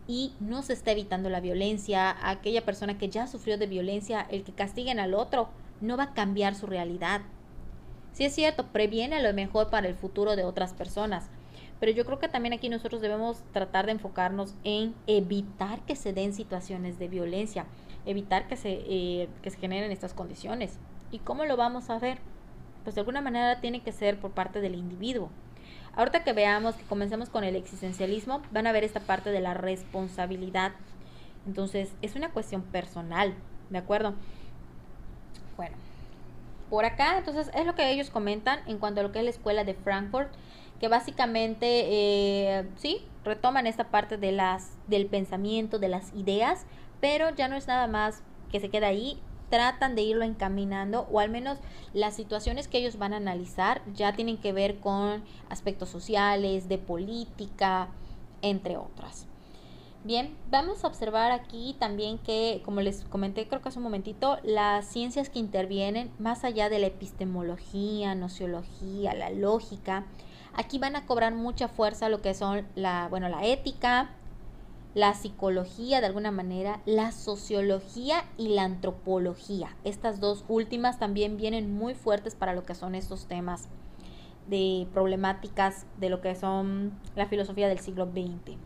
y 0.07 0.33
no 0.39 0.61
se 0.61 0.73
está 0.73 0.91
evitando 0.91 1.29
la 1.29 1.39
violencia. 1.39 2.11
A 2.11 2.29
aquella 2.29 2.63
persona 2.63 2.97
que 2.97 3.09
ya 3.09 3.27
sufrió 3.27 3.57
de 3.57 3.65
violencia, 3.65 4.25
el 4.29 4.43
que 4.43 4.51
castiguen 4.51 4.99
al 4.99 5.13
otro, 5.13 5.49
no 5.81 5.97
va 5.97 6.03
a 6.03 6.13
cambiar 6.13 6.53
su 6.55 6.67
realidad. 6.67 7.21
Sí 8.13 8.25
es 8.25 8.35
cierto, 8.35 8.67
previene 8.67 9.21
lo 9.21 9.33
mejor 9.33 9.69
para 9.69 9.87
el 9.87 9.95
futuro 9.95 10.35
de 10.35 10.43
otras 10.43 10.73
personas, 10.73 11.29
pero 11.79 11.91
yo 11.91 12.05
creo 12.05 12.19
que 12.19 12.27
también 12.27 12.53
aquí 12.53 12.69
nosotros 12.69 13.01
debemos 13.01 13.43
tratar 13.51 13.85
de 13.85 13.93
enfocarnos 13.93 14.55
en 14.63 14.95
evitar 15.07 15.81
que 15.81 15.95
se 15.95 16.13
den 16.13 16.33
situaciones 16.33 16.99
de 16.99 17.07
violencia, 17.07 17.65
evitar 18.05 18.47
que 18.47 18.55
se, 18.55 18.81
eh, 18.87 19.29
que 19.41 19.51
se 19.51 19.57
generen 19.57 19.91
estas 19.91 20.13
condiciones. 20.13 20.79
¿Y 21.11 21.19
cómo 21.19 21.45
lo 21.45 21.57
vamos 21.57 21.89
a 21.89 21.99
ver? 21.99 22.17
pues 22.87 22.95
de 22.95 23.01
alguna 23.01 23.19
manera 23.19 23.59
tiene 23.59 23.81
que 23.81 23.91
ser 23.91 24.17
por 24.17 24.31
parte 24.31 24.61
del 24.61 24.73
individuo. 24.73 25.29
Ahorita 25.97 26.23
que 26.23 26.31
veamos, 26.31 26.75
que 26.75 26.85
comencemos 26.85 27.27
con 27.27 27.43
el 27.43 27.57
existencialismo, 27.57 28.41
van 28.51 28.65
a 28.65 28.71
ver 28.71 28.85
esta 28.85 29.01
parte 29.01 29.29
de 29.29 29.41
la 29.41 29.53
responsabilidad. 29.53 30.71
Entonces, 31.45 31.91
es 32.01 32.15
una 32.15 32.31
cuestión 32.31 32.61
personal, 32.61 33.33
¿de 33.69 33.77
acuerdo? 33.77 34.13
Bueno, 35.57 35.75
por 36.69 36.85
acá, 36.85 37.17
entonces, 37.17 37.51
es 37.53 37.65
lo 37.65 37.75
que 37.75 37.91
ellos 37.91 38.09
comentan 38.09 38.61
en 38.67 38.77
cuanto 38.77 39.01
a 39.01 39.03
lo 39.03 39.11
que 39.11 39.19
es 39.19 39.25
la 39.25 39.31
escuela 39.31 39.65
de 39.65 39.73
Frankfurt, 39.73 40.31
que 40.79 40.87
básicamente, 40.87 41.85
eh, 41.87 42.67
sí, 42.75 43.01
retoman 43.23 43.67
esta 43.67 43.89
parte 43.89 44.17
de 44.17 44.31
las, 44.31 44.71
del 44.87 45.07
pensamiento, 45.07 45.79
de 45.79 45.89
las 45.89 46.13
ideas, 46.13 46.65
pero 47.01 47.35
ya 47.35 47.47
no 47.47 47.55
es 47.55 47.67
nada 47.67 47.87
más 47.87 48.23
que 48.51 48.59
se 48.59 48.69
queda 48.69 48.87
ahí, 48.87 49.19
tratan 49.49 49.95
de 49.95 50.01
irlo 50.01 50.23
encaminando 50.23 51.07
o 51.11 51.19
al 51.19 51.29
menos 51.29 51.59
las 51.93 52.15
situaciones 52.15 52.67
que 52.67 52.79
ellos 52.79 52.97
van 52.97 53.13
a 53.13 53.17
analizar 53.17 53.81
ya 53.93 54.13
tienen 54.13 54.37
que 54.37 54.53
ver 54.53 54.79
con 54.79 55.23
aspectos 55.49 55.89
sociales, 55.89 56.67
de 56.67 56.77
política, 56.77 57.89
entre 58.41 58.77
otras. 58.77 59.25
Bien, 60.03 60.37
vamos 60.49 60.83
a 60.83 60.87
observar 60.87 61.31
aquí 61.31 61.75
también 61.79 62.17
que, 62.19 62.61
como 62.63 62.81
les 62.81 63.03
comenté 63.05 63.47
creo 63.47 63.61
que 63.61 63.69
hace 63.69 63.79
un 63.79 63.83
momentito, 63.83 64.37
las 64.43 64.85
ciencias 64.85 65.29
que 65.29 65.39
intervienen 65.39 66.11
más 66.19 66.43
allá 66.43 66.69
de 66.69 66.79
la 66.79 66.87
epistemología, 66.87 68.15
nociología, 68.15 69.13
la 69.13 69.31
lógica, 69.31 70.05
aquí 70.57 70.79
van 70.79 70.95
a 70.95 71.05
cobrar 71.05 71.33
mucha 71.33 71.67
fuerza 71.69 72.09
lo 72.09 72.21
que 72.21 72.33
son 72.33 72.67
la, 72.75 73.07
bueno, 73.09 73.29
la 73.29 73.45
ética, 73.45 74.09
la 74.95 75.13
psicología 75.13 76.01
de 76.01 76.07
alguna 76.07 76.31
manera, 76.31 76.81
la 76.85 77.11
sociología 77.11 78.25
y 78.37 78.49
la 78.49 78.63
antropología. 78.63 79.77
Estas 79.83 80.19
dos 80.19 80.43
últimas 80.47 80.97
también 80.97 81.37
vienen 81.37 81.71
muy 81.73 81.93
fuertes 81.93 82.35
para 82.35 82.53
lo 82.53 82.65
que 82.65 82.73
son 82.73 82.95
estos 82.95 83.27
temas 83.27 83.69
de 84.47 84.87
problemáticas 84.93 85.85
de 85.99 86.09
lo 86.09 86.21
que 86.21 86.33
son 86.35 86.91
la 87.15 87.27
filosofía 87.27 87.67
del 87.67 87.79
siglo 87.79 88.05
XX. 88.05 88.57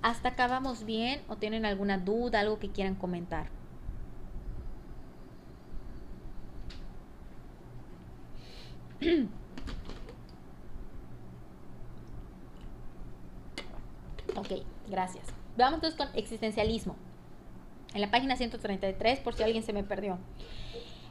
¿Hasta 0.00 0.30
acá 0.30 0.46
vamos 0.46 0.84
bien 0.84 1.20
o 1.28 1.36
tienen 1.36 1.66
alguna 1.66 1.98
duda, 1.98 2.40
algo 2.40 2.58
que 2.58 2.70
quieran 2.70 2.94
comentar? 2.94 3.50
ok. 14.46 14.62
Gracias. 14.88 15.26
Vamos 15.56 15.76
entonces 15.76 15.98
con 15.98 16.08
existencialismo. 16.16 16.96
En 17.94 18.00
la 18.00 18.10
página 18.10 18.36
133, 18.36 19.20
por 19.20 19.34
si 19.34 19.42
alguien 19.42 19.62
se 19.62 19.72
me 19.72 19.82
perdió. 19.82 20.18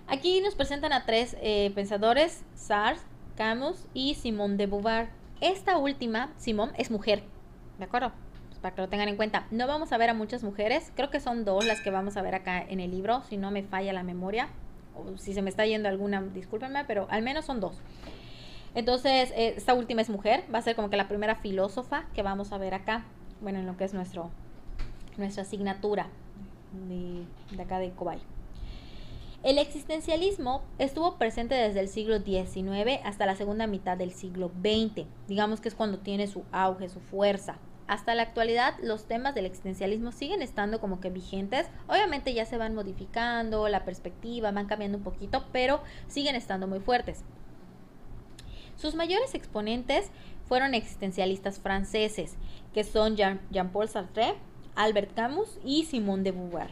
Aquí 0.08 0.39
nos 0.41 0.56
presentan 0.56 0.93
a 0.93 1.06
tres 1.06 1.36
eh, 1.41 1.71
pensadores, 1.74 2.43
Sartre, 2.54 3.04
Camus 3.36 3.86
y 3.93 4.15
Simone 4.15 4.56
de 4.56 4.67
Beauvoir. 4.67 5.10
Esta 5.41 5.78
última, 5.78 6.32
Simone, 6.38 6.74
es 6.78 6.91
mujer, 6.91 7.24
¿de 7.80 7.86
acuerdo? 7.86 8.12
Pues 8.50 8.60
para 8.60 8.76
que 8.76 8.82
lo 8.82 8.88
tengan 8.88 9.10
en 9.10 9.17
cuenta. 9.17 9.48
No 9.50 9.67
vamos 9.67 9.91
a 9.91 9.98
ver 9.98 10.10
a 10.10 10.13
muchas 10.13 10.43
mujeres, 10.43 10.91
creo 10.95 11.10
que 11.10 11.19
son 11.19 11.43
dos 11.43 11.65
las 11.65 11.82
que 11.82 11.89
vamos 11.89 12.17
a 12.17 12.21
ver 12.21 12.36
acá 12.36 12.62
en 12.62 12.80
el 12.80 12.91
libro, 12.91 13.24
si 13.24 13.38
no 13.38 13.50
me 13.52 13.63
falla 13.63 13.93
la 13.93 14.04
memoria, 14.04 14.50
o 14.93 15.17
si 15.17 15.34
se 15.34 15.41
me 15.41 15.50
está 15.50 15.65
yendo 15.65 15.89
alguna, 15.89 16.21
discúlpenme, 16.21 16.86
pero 16.86 17.08
al 17.10 17.24
menos 17.24 17.45
son 17.45 17.60
dos. 17.60 17.82
Entonces, 18.76 19.32
eh, 19.32 19.56
esta 19.58 19.74
última 19.74 20.02
es 20.02 20.10
mujer, 20.10 20.43
va 20.54 20.60
a 20.60 20.62
ser 20.62 20.76
como 20.76 20.89
que 20.89 20.98
la 20.98 21.08
primera 21.08 21.36
filósofa 21.36 22.06
que 22.13 22.21
vamos 22.21 22.52
a 22.52 22.58
ver 22.58 22.74
acá 22.74 23.06
bueno, 23.41 23.60
en 23.60 23.65
lo 23.65 23.78
que 23.78 23.84
es 23.84 23.93
nuestro, 23.93 24.32
nuestra 25.17 25.43
asignatura 25.43 26.08
de, 26.88 27.26
de 27.56 27.62
acá 27.62 27.80
de 27.80 27.91
Cobay. 27.91 28.19
El 29.43 29.60
existencialismo 29.60 30.63
estuvo 30.80 31.17
presente 31.17 31.54
desde 31.54 31.80
el 31.80 31.88
siglo 31.88 32.17
XIX 32.19 33.00
hasta 33.04 33.28
la 33.28 33.36
segunda 33.36 33.67
mitad 33.67 33.95
del 33.95 34.12
siglo 34.12 34.50
XX, 34.50 35.06
digamos 35.28 35.62
que 35.62 35.69
es 35.69 35.76
cuando 35.76 36.00
tiene 36.00 36.26
su 36.26 36.43
auge, 36.52 36.89
su 36.89 37.00
fuerza. 37.00 37.60
Hasta 37.88 38.15
la 38.15 38.24
actualidad 38.24 38.74
los 38.82 39.06
temas 39.06 39.36
del 39.36 39.45
existencialismo 39.45 40.12
siguen 40.12 40.41
estando 40.41 40.82
como 40.82 41.00
que 41.00 41.12
vigentes, 41.12 41.67
obviamente 41.88 42.34
ya 42.34 42.45
se 42.45 42.58
van 42.58 42.74
modificando, 42.74 43.69
la 43.69 43.86
perspectiva 43.86 44.50
van 44.50 44.65
cambiando 44.65 44.98
un 44.98 45.04
poquito, 45.04 45.45
pero 45.52 45.84
siguen 46.08 46.36
estando 46.36 46.65
muy 46.65 46.80
fuertes. 46.80 47.24
Sus 48.76 48.95
mayores 48.95 49.36
exponentes 49.36 50.10
fueron 50.48 50.74
existencialistas 50.74 51.60
franceses, 51.60 52.36
que 52.76 52.84
son 52.84 53.16
Jean-Paul 53.16 53.88
Sartre, 53.88 54.36
Albert 54.76 55.16
Camus 55.16 55.48
y 55.64 55.86
Simone 55.86 56.24
de 56.24 56.32
Beauvoir, 56.34 56.68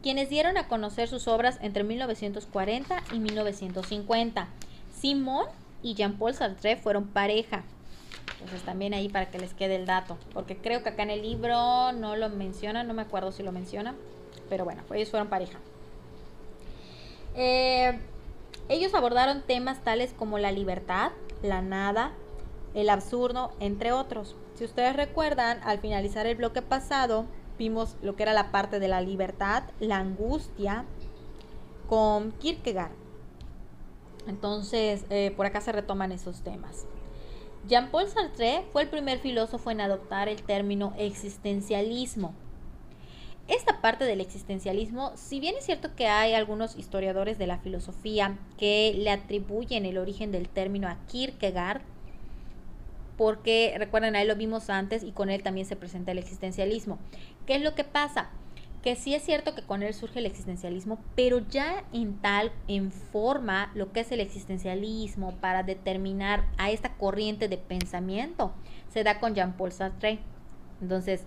quienes 0.00 0.30
dieron 0.30 0.56
a 0.56 0.68
conocer 0.68 1.08
sus 1.08 1.26
obras 1.26 1.58
entre 1.60 1.82
1940 1.82 3.02
y 3.12 3.18
1950. 3.18 4.46
Simone 4.96 5.50
y 5.82 5.94
Jean-Paul 5.94 6.34
Sartre 6.34 6.76
fueron 6.76 7.08
pareja. 7.08 7.64
Entonces 8.34 8.62
también 8.62 8.94
ahí 8.94 9.08
para 9.08 9.28
que 9.28 9.40
les 9.40 9.54
quede 9.54 9.74
el 9.74 9.86
dato, 9.86 10.18
porque 10.32 10.56
creo 10.56 10.84
que 10.84 10.90
acá 10.90 11.02
en 11.02 11.10
el 11.10 11.22
libro 11.22 11.90
no 11.90 12.14
lo 12.14 12.28
menciona, 12.28 12.84
no 12.84 12.94
me 12.94 13.02
acuerdo 13.02 13.32
si 13.32 13.42
lo 13.42 13.50
menciona, 13.50 13.96
pero 14.48 14.64
bueno, 14.64 14.84
ellos 14.94 15.10
fueron 15.10 15.28
pareja. 15.28 15.58
Eh, 17.34 17.98
ellos 18.68 18.94
abordaron 18.94 19.42
temas 19.42 19.82
tales 19.82 20.14
como 20.16 20.38
la 20.38 20.52
libertad, 20.52 21.10
la 21.42 21.60
nada, 21.60 22.12
el 22.74 22.90
absurdo, 22.90 23.52
entre 23.60 23.92
otros. 23.92 24.36
Si 24.54 24.64
ustedes 24.64 24.96
recuerdan, 24.96 25.60
al 25.64 25.78
finalizar 25.78 26.26
el 26.26 26.36
bloque 26.36 26.62
pasado, 26.62 27.26
vimos 27.58 27.96
lo 28.02 28.16
que 28.16 28.22
era 28.22 28.32
la 28.32 28.50
parte 28.50 28.80
de 28.80 28.88
la 28.88 29.00
libertad, 29.00 29.64
la 29.80 29.98
angustia, 29.98 30.84
con 31.88 32.32
Kierkegaard. 32.32 32.92
Entonces, 34.26 35.04
eh, 35.10 35.32
por 35.36 35.46
acá 35.46 35.60
se 35.60 35.72
retoman 35.72 36.12
esos 36.12 36.42
temas. 36.42 36.86
Jean-Paul 37.68 38.08
Sartre 38.08 38.64
fue 38.72 38.82
el 38.82 38.88
primer 38.88 39.18
filósofo 39.18 39.70
en 39.70 39.80
adoptar 39.80 40.28
el 40.28 40.42
término 40.42 40.94
existencialismo. 40.98 42.34
Esta 43.48 43.80
parte 43.80 44.04
del 44.04 44.20
existencialismo, 44.20 45.12
si 45.16 45.40
bien 45.40 45.56
es 45.56 45.64
cierto 45.64 45.94
que 45.94 46.06
hay 46.06 46.34
algunos 46.34 46.76
historiadores 46.76 47.38
de 47.38 47.46
la 47.46 47.58
filosofía 47.58 48.38
que 48.56 48.94
le 48.96 49.10
atribuyen 49.10 49.84
el 49.84 49.98
origen 49.98 50.32
del 50.32 50.48
término 50.48 50.88
a 50.88 50.98
Kierkegaard, 51.06 51.82
porque 53.22 53.72
recuerden, 53.78 54.16
ahí 54.16 54.26
lo 54.26 54.34
vimos 54.34 54.68
antes 54.68 55.04
y 55.04 55.12
con 55.12 55.30
él 55.30 55.44
también 55.44 55.64
se 55.64 55.76
presenta 55.76 56.10
el 56.10 56.18
existencialismo. 56.18 56.98
¿Qué 57.46 57.54
es 57.54 57.62
lo 57.62 57.76
que 57.76 57.84
pasa? 57.84 58.30
que 58.82 58.96
sí 58.96 59.14
es 59.14 59.22
cierto 59.22 59.54
que 59.54 59.62
con 59.62 59.84
él 59.84 59.94
surge 59.94 60.18
el 60.18 60.26
existencialismo, 60.26 60.98
pero 61.14 61.38
ya 61.38 61.84
en 61.92 62.16
tal, 62.16 62.50
en 62.66 62.90
forma, 62.90 63.70
lo 63.76 63.92
que 63.92 64.00
es 64.00 64.10
el 64.10 64.18
existencialismo 64.18 65.36
para 65.36 65.62
determinar 65.62 66.46
a 66.58 66.72
esta 66.72 66.94
corriente 66.96 67.46
de 67.46 67.58
pensamiento, 67.58 68.50
se 68.88 69.04
da 69.04 69.20
con 69.20 69.36
Jean-Paul 69.36 69.70
Sartre. 69.70 70.18
Entonces, 70.80 71.22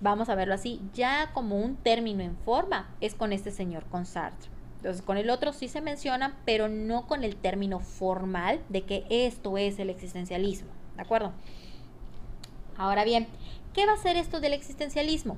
vamos 0.00 0.28
a 0.28 0.36
verlo 0.36 0.54
así, 0.54 0.80
ya 0.92 1.32
como 1.34 1.58
un 1.58 1.74
término 1.74 2.22
en 2.22 2.36
forma, 2.36 2.94
es 3.00 3.16
con 3.16 3.32
este 3.32 3.50
señor, 3.50 3.86
con 3.86 4.06
Sartre. 4.06 4.50
Entonces, 4.76 5.02
con 5.02 5.16
el 5.16 5.30
otro 5.30 5.52
sí 5.52 5.66
se 5.66 5.80
menciona, 5.80 6.36
pero 6.44 6.68
no 6.68 7.08
con 7.08 7.24
el 7.24 7.34
término 7.34 7.80
formal 7.80 8.60
de 8.68 8.82
que 8.82 9.04
esto 9.10 9.58
es 9.58 9.80
el 9.80 9.90
existencialismo, 9.90 10.70
¿de 10.96 11.02
acuerdo? 11.02 11.32
Ahora 12.76 13.04
bien, 13.04 13.28
¿qué 13.72 13.86
va 13.86 13.92
a 13.92 13.98
ser 13.98 14.16
esto 14.16 14.40
del 14.40 14.52
existencialismo? 14.52 15.36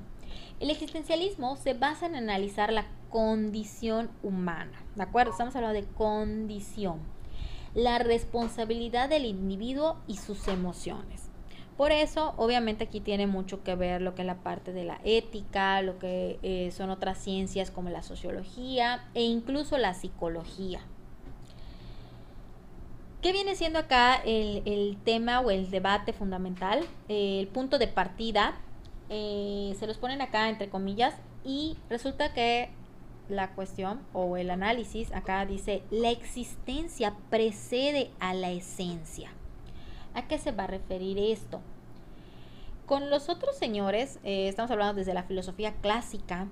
El 0.59 0.69
existencialismo 0.71 1.55
se 1.55 1.73
basa 1.73 2.07
en 2.07 2.15
analizar 2.15 2.73
la 2.73 2.85
condición 3.09 4.09
humana, 4.23 4.83
¿de 4.95 5.03
acuerdo? 5.03 5.31
Estamos 5.31 5.55
hablando 5.55 5.79
de 5.79 5.87
condición, 5.87 6.99
la 7.75 7.99
responsabilidad 7.99 9.09
del 9.09 9.25
individuo 9.25 9.97
y 10.07 10.17
sus 10.17 10.47
emociones. 10.47 11.27
Por 11.77 11.91
eso, 11.91 12.33
obviamente 12.37 12.85
aquí 12.85 13.01
tiene 13.01 13.27
mucho 13.27 13.63
que 13.63 13.75
ver 13.75 14.01
lo 14.01 14.15
que 14.15 14.23
es 14.23 14.25
la 14.25 14.41
parte 14.41 14.73
de 14.73 14.83
la 14.83 14.99
ética, 15.03 15.83
lo 15.83 15.99
que 15.99 16.39
eh, 16.41 16.71
son 16.71 16.89
otras 16.89 17.19
ciencias 17.19 17.69
como 17.69 17.91
la 17.91 18.01
sociología 18.01 19.07
e 19.13 19.21
incluso 19.21 19.77
la 19.77 19.93
psicología. 19.93 20.81
¿Qué 23.21 23.31
viene 23.31 23.55
siendo 23.55 23.79
acá 23.79 24.15
el, 24.15 24.97
tema 25.03 25.39
o 25.39 25.49
el 25.49 25.71
debate 25.71 26.13
fundamental? 26.13 26.85
el 27.09 27.47
punto 27.47 27.79
de 27.79 27.87
partida 27.87 28.55
eh, 29.09 29.75
se 29.79 29.87
los 29.87 29.97
ponen 29.97 30.21
acá 30.21 30.49
entre 30.49 30.69
comillas 30.69 31.15
y 31.43 31.77
resulta 31.89 32.33
que 32.33 32.69
la 33.27 33.51
cuestión 33.55 34.01
o 34.13 34.37
el 34.37 34.49
análisis 34.51 35.11
acá 35.13 35.45
dice 35.45 35.81
la 35.89 36.11
existencia 36.11 37.15
precede 37.29 38.11
a 38.19 38.33
la 38.33 38.51
esencia. 38.51 39.31
¿A 40.13 40.27
qué 40.27 40.37
se 40.37 40.51
va 40.51 40.65
a 40.65 40.67
referir 40.67 41.17
esto? 41.17 41.61
Con 42.85 43.09
los 43.09 43.29
otros 43.29 43.57
señores, 43.57 44.19
eh, 44.23 44.47
estamos 44.47 44.71
hablando 44.71 44.93
desde 44.93 45.13
la 45.13 45.23
filosofía 45.23 45.73
clásica, 45.81 46.47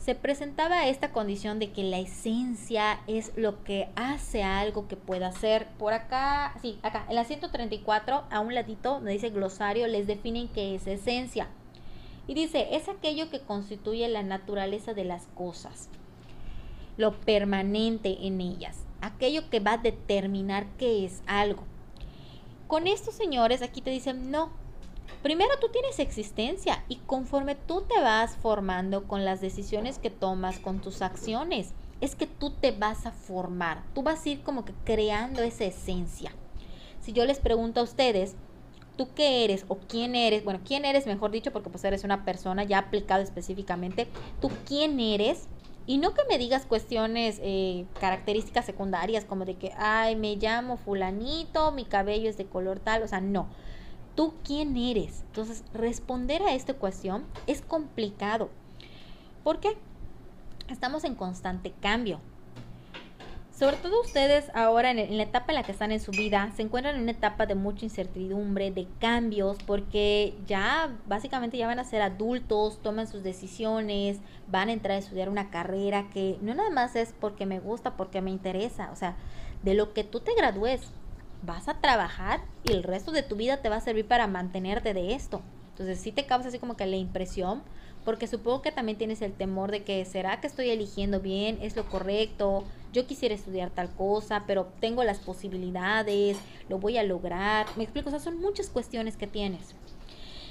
se 0.00 0.14
presentaba 0.14 0.86
esta 0.86 1.12
condición 1.12 1.58
de 1.58 1.72
que 1.72 1.84
la 1.84 1.98
esencia 1.98 3.00
es 3.06 3.32
lo 3.36 3.62
que 3.64 3.90
hace 3.96 4.42
algo 4.42 4.88
que 4.88 4.96
pueda 4.96 5.30
ser. 5.30 5.68
Por 5.78 5.92
acá, 5.92 6.54
sí, 6.62 6.78
acá, 6.82 7.04
en 7.10 7.16
la 7.16 7.24
134, 7.24 8.24
a 8.30 8.40
un 8.40 8.54
ladito, 8.54 8.94
donde 8.94 9.12
dice 9.12 9.28
glosario, 9.28 9.86
les 9.86 10.06
definen 10.06 10.48
qué 10.48 10.74
es 10.74 10.86
esencia. 10.86 11.48
Y 12.26 12.32
dice, 12.32 12.68
es 12.76 12.88
aquello 12.88 13.28
que 13.28 13.40
constituye 13.40 14.08
la 14.08 14.22
naturaleza 14.22 14.94
de 14.94 15.04
las 15.04 15.26
cosas, 15.34 15.90
lo 16.96 17.20
permanente 17.20 18.26
en 18.26 18.40
ellas, 18.40 18.78
aquello 19.02 19.50
que 19.50 19.60
va 19.60 19.74
a 19.74 19.78
determinar 19.78 20.66
qué 20.78 21.04
es 21.04 21.22
algo. 21.26 21.64
Con 22.68 22.86
estos 22.86 23.14
señores 23.14 23.60
aquí 23.60 23.82
te 23.82 23.90
dicen, 23.90 24.30
no, 24.30 24.50
primero 25.22 25.50
tú 25.60 25.68
tienes 25.72 25.98
existencia 25.98 26.84
y 26.88 26.96
conforme 27.06 27.54
tú 27.54 27.82
te 27.82 28.00
vas 28.00 28.36
formando 28.36 29.06
con 29.06 29.24
las 29.24 29.40
decisiones 29.40 29.98
que 29.98 30.10
tomas, 30.10 30.58
con 30.58 30.80
tus 30.80 31.02
acciones, 31.02 31.74
es 32.00 32.14
que 32.14 32.26
tú 32.26 32.50
te 32.50 32.72
vas 32.72 33.06
a 33.06 33.12
formar, 33.12 33.84
tú 33.94 34.02
vas 34.02 34.24
a 34.24 34.28
ir 34.28 34.42
como 34.42 34.64
que 34.64 34.72
creando 34.84 35.42
esa 35.42 35.64
esencia. 35.64 36.32
Si 37.00 37.12
yo 37.12 37.24
les 37.24 37.38
pregunto 37.38 37.80
a 37.80 37.84
ustedes, 37.84 38.36
tú 38.96 39.08
qué 39.14 39.44
eres 39.44 39.64
o 39.68 39.78
quién 39.78 40.14
eres, 40.14 40.44
bueno, 40.44 40.60
quién 40.64 40.84
eres, 40.84 41.06
mejor 41.06 41.30
dicho, 41.30 41.52
porque 41.52 41.70
pues 41.70 41.84
eres 41.84 42.04
una 42.04 42.24
persona 42.24 42.64
ya 42.64 42.78
aplicada 42.78 43.22
específicamente, 43.22 44.08
tú 44.40 44.50
quién 44.66 45.00
eres, 45.00 45.48
y 45.86 45.98
no 45.98 46.14
que 46.14 46.22
me 46.28 46.38
digas 46.38 46.66
cuestiones, 46.66 47.40
eh, 47.42 47.86
características 47.98 48.64
secundarias, 48.64 49.24
como 49.24 49.44
de 49.44 49.56
que, 49.56 49.72
ay, 49.76 50.14
me 50.14 50.36
llamo 50.36 50.76
fulanito, 50.76 51.72
mi 51.72 51.84
cabello 51.84 52.28
es 52.28 52.36
de 52.36 52.46
color 52.46 52.78
tal, 52.78 53.02
o 53.02 53.08
sea, 53.08 53.20
no. 53.20 53.48
¿Tú 54.20 54.34
quién 54.44 54.76
eres? 54.76 55.22
Entonces, 55.28 55.64
responder 55.72 56.42
a 56.42 56.52
esta 56.52 56.74
cuestión 56.74 57.24
es 57.46 57.62
complicado. 57.62 58.50
¿Por 59.42 59.60
qué? 59.60 59.78
Estamos 60.68 61.04
en 61.04 61.14
constante 61.14 61.72
cambio. 61.80 62.20
Sobre 63.50 63.78
todo 63.78 64.02
ustedes 64.02 64.50
ahora 64.54 64.90
en, 64.90 65.16
la 65.16 65.22
etapa 65.22 65.52
en 65.52 65.54
la 65.54 65.62
que 65.62 65.72
están 65.72 65.90
en 65.90 66.00
su 66.00 66.10
vida, 66.10 66.52
se 66.54 66.60
encuentran 66.60 66.96
en 66.96 67.02
una 67.04 67.12
etapa 67.12 67.46
de 67.46 67.54
mucha 67.54 67.86
incertidumbre, 67.86 68.70
de 68.70 68.86
cambios, 69.00 69.56
porque 69.66 70.34
ya 70.46 70.94
básicamente 71.06 71.56
ya 71.56 71.66
van 71.66 71.78
a 71.78 71.84
ser 71.84 72.02
adultos, 72.02 72.82
toman 72.82 73.06
sus 73.06 73.22
decisiones, 73.22 74.18
van 74.48 74.68
a 74.68 74.72
entrar 74.72 74.96
a 74.96 74.98
estudiar 74.98 75.30
una 75.30 75.48
carrera 75.48 76.10
que 76.12 76.36
no 76.42 76.54
nada 76.54 76.68
más 76.68 76.94
es 76.94 77.14
porque 77.18 77.46
me 77.46 77.58
gusta, 77.58 77.96
porque 77.96 78.20
me 78.20 78.30
interesa, 78.30 78.90
o 78.92 78.96
sea, 78.96 79.16
de 79.62 79.72
lo 79.72 79.94
que 79.94 80.04
tú 80.04 80.20
te 80.20 80.34
gradúes, 80.34 80.92
vas 81.42 81.68
a 81.68 81.80
trabajar 81.80 82.40
y 82.64 82.72
el 82.72 82.82
resto 82.82 83.12
de 83.12 83.22
tu 83.22 83.36
vida 83.36 83.58
te 83.58 83.68
va 83.68 83.76
a 83.76 83.80
servir 83.80 84.06
para 84.06 84.26
mantenerte 84.26 84.94
de 84.94 85.14
esto. 85.14 85.42
Entonces 85.70 86.00
sí 86.00 86.12
te 86.12 86.26
causa 86.26 86.48
así 86.48 86.58
como 86.58 86.76
que 86.76 86.86
la 86.86 86.96
impresión, 86.96 87.62
porque 88.04 88.26
supongo 88.26 88.62
que 88.62 88.72
también 88.72 88.98
tienes 88.98 89.22
el 89.22 89.32
temor 89.32 89.70
de 89.70 89.82
que 89.82 90.04
será 90.04 90.40
que 90.40 90.46
estoy 90.46 90.70
eligiendo 90.70 91.20
bien, 91.20 91.58
es 91.62 91.76
lo 91.76 91.88
correcto, 91.88 92.64
yo 92.92 93.06
quisiera 93.06 93.34
estudiar 93.34 93.70
tal 93.70 93.90
cosa, 93.94 94.44
pero 94.46 94.72
tengo 94.80 95.04
las 95.04 95.20
posibilidades, 95.20 96.36
lo 96.68 96.78
voy 96.78 96.98
a 96.98 97.02
lograr. 97.02 97.66
Me 97.76 97.84
explico, 97.84 98.10
o 98.10 98.20
son 98.20 98.40
muchas 98.40 98.68
cuestiones 98.68 99.16
que 99.16 99.26
tienes. 99.26 99.74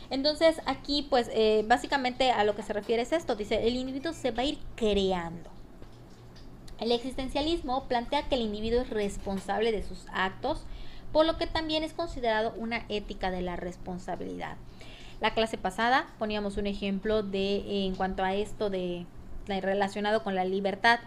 Entonces 0.10 0.62
aquí 0.66 1.06
pues 1.08 1.30
eh, 1.34 1.64
básicamente 1.68 2.32
a 2.32 2.44
lo 2.44 2.56
que 2.56 2.64
se 2.64 2.74
refiere 2.74 3.04
es 3.04 3.12
esto, 3.12 3.36
dice, 3.36 3.68
el 3.68 3.76
individuo 3.76 4.14
se 4.14 4.32
va 4.32 4.42
a 4.42 4.46
ir 4.46 4.58
creando. 4.76 5.50
El 6.80 6.92
existencialismo 6.92 7.84
plantea 7.88 8.28
que 8.30 8.36
el 8.36 8.42
individuo 8.42 8.82
es 8.82 8.90
responsable 8.90 9.72
de 9.72 9.84
sus 9.84 10.06
actos, 10.14 10.64
por 11.12 11.26
lo 11.26 11.38
que 11.38 11.48
también 11.48 11.84
es 11.84 11.94
considerado 11.94 12.54
una 12.58 12.86
ética 12.90 13.32
de 13.32 13.42
la 13.42 13.56
responsabilidad. 13.56 14.58
La 15.22 15.34
clase 15.34 15.58
pasada 15.58 16.08
poníamos 16.18 16.58
un 16.58 16.68
ejemplo 16.68 17.24
de 17.24 17.86
en 17.86 17.96
cuanto 17.96 18.24
a 18.24 18.36
esto 18.36 18.70
de 18.70 19.06
relacionado 19.48 20.24
con 20.24 20.36
la 20.36 20.46
libertad. 20.46 21.00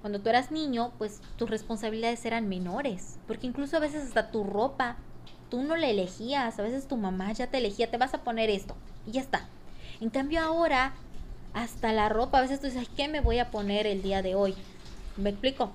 Cuando 0.00 0.20
tú 0.20 0.28
eras 0.28 0.52
niño, 0.52 0.92
pues 0.98 1.20
tus 1.36 1.50
responsabilidades 1.50 2.24
eran 2.24 2.48
menores, 2.48 3.18
porque 3.26 3.46
incluso 3.46 3.76
a 3.76 3.80
veces 3.80 4.04
hasta 4.04 4.30
tu 4.30 4.44
ropa, 4.44 4.96
tú 5.50 5.62
no 5.62 5.74
la 5.74 5.88
elegías, 5.88 6.58
a 6.58 6.62
veces 6.62 6.86
tu 6.86 6.96
mamá 6.96 7.32
ya 7.32 7.48
te 7.48 7.58
elegía, 7.58 7.90
te 7.90 7.96
vas 7.96 8.14
a 8.14 8.22
poner 8.22 8.50
esto 8.50 8.76
y 9.06 9.12
ya 9.12 9.22
está. 9.22 9.48
En 10.00 10.10
cambio 10.10 10.40
ahora, 10.40 10.92
hasta 11.52 11.92
la 11.92 12.08
ropa, 12.08 12.38
a 12.38 12.42
veces 12.42 12.60
tú 12.60 12.66
dices, 12.66 12.88
¿qué 12.96 13.08
me 13.08 13.20
voy 13.20 13.38
a 13.38 13.50
poner 13.50 13.86
el 13.88 14.02
día 14.02 14.22
de 14.22 14.36
hoy? 14.36 14.54
¿Me 15.16 15.30
explico? 15.30 15.72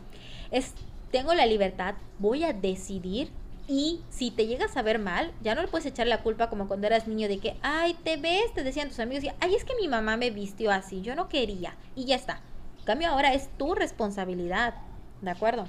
Tengo 1.12 1.34
la 1.34 1.46
libertad, 1.46 1.96
voy 2.18 2.44
a 2.44 2.54
decidir 2.54 3.30
y 3.68 4.02
si 4.10 4.32
te 4.32 4.46
llegas 4.46 4.76
a 4.76 4.82
ver 4.82 5.00
mal, 5.00 5.32
ya 5.42 5.56
no 5.56 5.62
le 5.62 5.68
puedes 5.68 5.86
echar 5.86 6.08
la 6.08 6.22
culpa 6.22 6.50
como 6.50 6.68
cuando 6.68 6.88
eras 6.88 7.08
niño 7.08 7.28
de 7.28 7.40
que, 7.40 7.56
ay, 7.62 7.96
te 8.04 8.18
ves, 8.18 8.54
te 8.54 8.64
decían 8.64 8.90
tus 8.90 9.00
amigos, 9.00 9.24
y, 9.24 9.32
ay, 9.40 9.56
es 9.56 9.64
que 9.64 9.76
mi 9.76 9.88
mamá 9.88 10.18
me 10.18 10.32
vistió 10.32 10.72
así, 10.72 11.02
yo 11.02 11.16
no 11.16 11.30
quería, 11.30 11.76
y 11.96 12.06
ya 12.06 12.16
está 12.16 12.42
cambio 12.84 13.10
ahora 13.10 13.34
es 13.34 13.50
tu 13.58 13.76
responsabilidad, 13.76 14.76
¿de 15.22 15.32
acuerdo? 15.32 15.68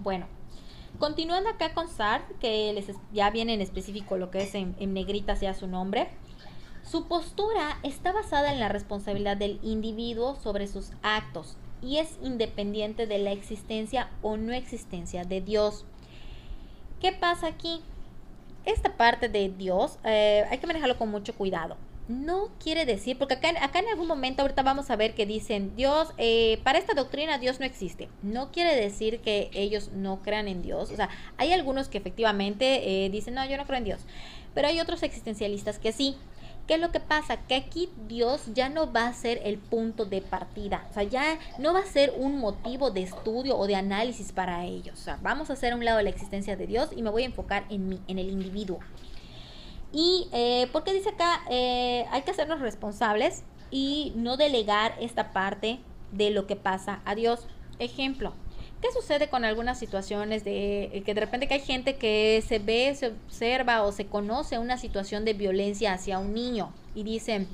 Bueno, 0.00 0.26
continuando 0.98 1.50
acá 1.50 1.74
con 1.74 1.88
Sartre, 1.88 2.36
que 2.40 2.72
les, 2.72 2.86
ya 3.12 3.30
viene 3.30 3.54
en 3.54 3.60
específico 3.60 4.16
lo 4.16 4.30
que 4.30 4.42
es 4.42 4.54
en, 4.54 4.74
en 4.78 4.94
negrita 4.94 5.36
sea 5.36 5.54
su 5.54 5.66
nombre, 5.66 6.08
su 6.82 7.06
postura 7.06 7.78
está 7.82 8.12
basada 8.12 8.52
en 8.52 8.60
la 8.60 8.68
responsabilidad 8.68 9.36
del 9.36 9.58
individuo 9.62 10.36
sobre 10.36 10.68
sus 10.68 10.90
actos 11.02 11.56
y 11.82 11.98
es 11.98 12.16
independiente 12.22 13.06
de 13.06 13.18
la 13.18 13.32
existencia 13.32 14.08
o 14.22 14.36
no 14.36 14.52
existencia 14.52 15.24
de 15.24 15.40
Dios. 15.40 15.84
¿Qué 17.00 17.12
pasa 17.12 17.48
aquí? 17.48 17.82
Esta 18.64 18.96
parte 18.96 19.28
de 19.28 19.48
Dios 19.48 19.98
eh, 20.04 20.44
hay 20.50 20.58
que 20.58 20.66
manejarlo 20.66 20.98
con 20.98 21.10
mucho 21.10 21.34
cuidado. 21.34 21.76
no 22.08 22.50
quiere 22.62 22.86
decir, 22.86 23.18
porque 23.18 23.34
acá, 23.34 23.48
acá 23.60 23.80
en 23.80 23.88
algún 23.88 24.06
momento, 24.06 24.42
ahorita 24.42 24.62
vamos 24.62 24.90
a 24.90 24.96
ver 24.96 25.14
que 25.14 25.26
dicen, 25.26 25.74
Dios, 25.74 26.12
eh, 26.18 26.60
para 26.62 26.78
esta 26.78 26.94
doctrina 26.94 27.38
Dios 27.38 27.58
no 27.58 27.66
existe. 27.66 28.08
No 28.22 28.52
quiere 28.52 28.76
decir 28.76 29.18
que 29.20 29.50
ellos 29.52 29.90
no 29.92 30.22
crean 30.22 30.46
en 30.46 30.62
Dios. 30.62 30.92
O 30.92 30.96
sea, 30.96 31.08
hay 31.36 31.52
algunos 31.52 31.88
que 31.88 31.98
efectivamente 31.98 33.04
eh, 33.06 33.10
dicen, 33.10 33.34
no, 33.34 33.44
yo 33.44 33.56
no 33.56 33.66
creo 33.66 33.78
en 33.78 33.84
Dios. 33.84 34.00
Pero 34.54 34.68
hay 34.68 34.80
otros 34.80 35.02
existencialistas 35.02 35.78
que 35.78 35.92
sí. 35.92 36.16
¿Qué 36.66 36.74
es 36.74 36.80
lo 36.80 36.90
que 36.90 36.98
pasa? 36.98 37.36
Que 37.36 37.54
aquí 37.54 37.90
Dios 38.08 38.42
ya 38.52 38.68
no 38.68 38.92
va 38.92 39.06
a 39.06 39.12
ser 39.12 39.40
el 39.44 39.58
punto 39.58 40.04
de 40.04 40.20
partida, 40.20 40.84
o 40.90 40.94
sea, 40.94 41.04
ya 41.04 41.38
no 41.58 41.72
va 41.72 41.80
a 41.80 41.86
ser 41.86 42.12
un 42.16 42.38
motivo 42.38 42.90
de 42.90 43.02
estudio 43.02 43.56
o 43.56 43.66
de 43.68 43.76
análisis 43.76 44.32
para 44.32 44.64
ellos. 44.64 44.98
O 44.98 45.02
sea, 45.02 45.18
vamos 45.22 45.48
a 45.48 45.52
hacer 45.52 45.72
a 45.72 45.76
un 45.76 45.84
lado 45.84 46.02
la 46.02 46.10
existencia 46.10 46.56
de 46.56 46.66
Dios 46.66 46.90
y 46.94 47.02
me 47.02 47.10
voy 47.10 47.22
a 47.22 47.26
enfocar 47.26 47.66
en 47.70 47.88
mí, 47.88 48.00
en 48.08 48.18
el 48.18 48.30
individuo. 48.30 48.80
Y 49.92 50.28
eh, 50.32 50.68
porque 50.72 50.92
dice 50.92 51.10
acá, 51.10 51.42
eh, 51.48 52.04
hay 52.10 52.22
que 52.22 52.32
hacernos 52.32 52.60
responsables 52.60 53.44
y 53.70 54.12
no 54.16 54.36
delegar 54.36 54.96
esta 55.00 55.32
parte 55.32 55.78
de 56.10 56.30
lo 56.30 56.46
que 56.46 56.56
pasa 56.56 57.00
a 57.04 57.14
Dios. 57.14 57.46
Ejemplo, 57.78 58.32
¿Qué 58.80 58.88
sucede 58.92 59.28
con 59.28 59.44
algunas 59.44 59.78
situaciones 59.78 60.44
de 60.44 60.84
eh, 60.84 61.02
que 61.02 61.14
de 61.14 61.20
repente 61.20 61.48
hay 61.50 61.60
gente 61.60 61.96
que 61.96 62.42
se 62.46 62.58
ve, 62.58 62.94
se 62.94 63.08
observa 63.08 63.82
o 63.82 63.92
se 63.92 64.06
conoce 64.06 64.58
una 64.58 64.76
situación 64.76 65.24
de 65.24 65.32
violencia 65.32 65.94
hacia 65.94 66.18
un 66.18 66.34
niño 66.34 66.72
y 66.94 67.02
dicen, 67.02 67.48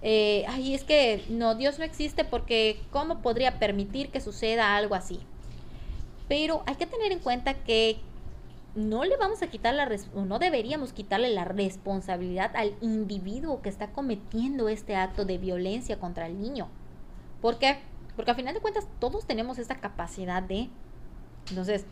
eh, 0.00 0.44
ay, 0.48 0.74
es 0.74 0.84
que 0.84 1.24
no, 1.28 1.54
Dios 1.54 1.78
no 1.78 1.84
existe 1.84 2.24
porque 2.24 2.80
¿cómo 2.90 3.20
podría 3.20 3.58
permitir 3.58 4.10
que 4.10 4.20
suceda 4.20 4.76
algo 4.76 4.94
así? 4.94 5.20
Pero 6.28 6.62
hay 6.66 6.76
que 6.76 6.86
tener 6.86 7.12
en 7.12 7.18
cuenta 7.18 7.54
que 7.54 7.98
no 8.74 9.04
le 9.04 9.16
vamos 9.16 9.42
a 9.42 9.48
quitar 9.48 9.74
la 9.74 9.90
no 10.14 10.38
deberíamos 10.38 10.92
quitarle 10.92 11.30
la 11.30 11.44
responsabilidad 11.44 12.52
al 12.54 12.74
individuo 12.80 13.60
que 13.60 13.68
está 13.68 13.88
cometiendo 13.88 14.68
este 14.68 14.94
acto 14.94 15.24
de 15.24 15.36
violencia 15.36 15.98
contra 15.98 16.26
el 16.26 16.40
niño. 16.40 16.68
¿Por 17.40 17.58
qué? 17.58 17.78
Porque 18.18 18.32
al 18.32 18.36
final 18.36 18.52
de 18.52 18.60
cuentas 18.60 18.88
todos 18.98 19.28
tenemos 19.28 19.60
esta 19.60 19.76
capacidad 19.76 20.42
de... 20.42 20.68
Entonces, 21.50 21.86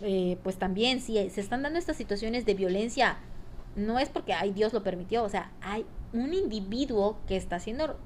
eh, 0.00 0.38
pues 0.44 0.56
también 0.56 1.00
si 1.00 1.28
se 1.28 1.40
están 1.40 1.64
dando 1.64 1.76
estas 1.76 1.96
situaciones 1.96 2.46
de 2.46 2.54
violencia, 2.54 3.16
no 3.74 3.98
es 3.98 4.08
porque 4.08 4.32
ay, 4.32 4.52
Dios 4.52 4.72
lo 4.72 4.84
permitió, 4.84 5.24
o 5.24 5.28
sea, 5.28 5.50
hay 5.60 5.84
un 6.12 6.34
individuo 6.34 7.18
que 7.26 7.36
está 7.36 7.58
siendo 7.58 7.96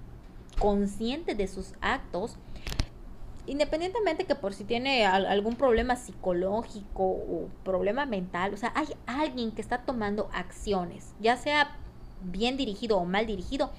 consciente 0.58 1.34
de 1.34 1.48
sus 1.48 1.74
actos, 1.82 2.38
independientemente 3.46 4.24
que 4.24 4.34
por 4.34 4.54
si 4.54 4.64
tiene 4.64 5.04
algún 5.04 5.56
problema 5.56 5.96
psicológico 5.96 7.02
o 7.04 7.50
problema 7.62 8.06
mental, 8.06 8.54
o 8.54 8.56
sea, 8.56 8.72
hay 8.74 8.86
alguien 9.04 9.52
que 9.52 9.60
está 9.60 9.82
tomando 9.82 10.30
acciones, 10.32 11.12
ya 11.20 11.36
sea 11.36 11.76
bien 12.22 12.56
dirigido 12.56 12.96
o 12.96 13.04
mal 13.04 13.26
dirigido, 13.26 13.70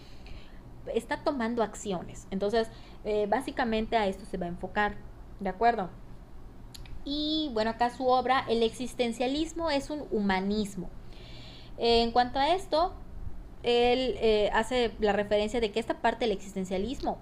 está 0.94 1.18
tomando 1.24 1.64
acciones. 1.64 2.28
Entonces, 2.32 2.70
eh, 3.06 3.28
básicamente 3.28 3.98
a 3.98 4.08
esto 4.08 4.26
se 4.26 4.38
va 4.38 4.46
a 4.46 4.50
enfocar, 4.50 4.96
¿de 5.40 5.50
acuerdo? 5.50 5.90
Y 7.06 7.50
bueno, 7.54 7.72
acá 7.72 7.90
su 7.90 8.06
obra, 8.08 8.44
el 8.50 8.64
existencialismo 8.64 9.70
es 9.70 9.90
un 9.90 10.04
humanismo. 10.12 10.90
en 11.78 12.12
cuanto 12.12 12.40
a 12.40 12.56
esto, 12.56 12.94
él 13.64 14.16
eh, 14.20 14.50
hace 14.54 14.92
la 15.00 15.14
referencia 15.14 15.60
de 15.60 15.72
que 15.72 15.80
esta 15.80 16.02
parte 16.02 16.26
del 16.26 16.32
existencialismo 16.32 17.20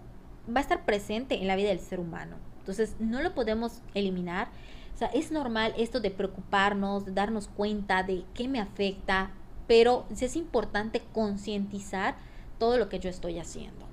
va 0.50 0.60
a 0.60 0.62
estar 0.62 0.86
presente 0.86 1.36
en 1.42 1.48
la 1.48 1.56
vida 1.56 1.70
del 1.70 1.80
ser 1.80 2.00
humano. 2.00 2.38
Entonces, 2.60 2.96
no 3.00 3.22
lo 3.22 3.36
podemos 3.36 3.82
eliminar. 3.94 4.50
O 4.94 4.98
sea, 4.98 5.08
es 5.10 5.32
normal 5.32 5.74
esto 5.78 6.00
de 6.00 6.10
preocuparnos, 6.10 7.06
de 7.06 7.12
darnos 7.12 7.48
cuenta 7.48 8.04
de 8.04 8.24
qué 8.34 8.48
me 8.48 8.60
afecta, 8.60 9.32
pero 9.68 10.06
es 10.10 10.36
importante 10.36 11.02
concientizar 11.14 12.16
todo 12.58 12.78
lo 12.78 12.90
que 12.90 13.00
yo 13.00 13.10
estoy 13.10 13.40
haciendo. 13.40 13.86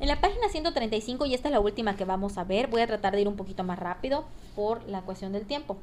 En 0.00 0.08
la 0.08 0.20
página 0.20 0.48
135, 0.48 1.26
y 1.26 1.34
esta 1.34 1.48
es 1.48 1.52
la 1.52 1.60
última 1.60 1.94
que 1.94 2.06
vamos 2.06 2.38
a 2.38 2.44
ver, 2.44 2.68
voy 2.68 2.80
a 2.80 2.86
tratar 2.86 3.14
de 3.14 3.20
ir 3.20 3.28
un 3.28 3.36
poquito 3.36 3.64
más 3.64 3.78
rápido 3.78 4.24
por 4.56 4.88
la 4.88 5.02
cuestión 5.02 5.32
del 5.32 5.46
tiempo. 5.46 5.76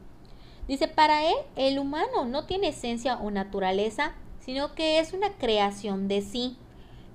Dice, 0.67 0.87
para 0.87 1.29
él 1.29 1.35
el 1.55 1.77
humano 1.77 2.25
no 2.25 2.45
tiene 2.45 2.69
esencia 2.69 3.17
o 3.17 3.29
naturaleza, 3.29 4.13
sino 4.39 4.73
que 4.73 4.99
es 4.99 5.13
una 5.13 5.33
creación 5.33 6.07
de 6.07 6.21
sí. 6.21 6.57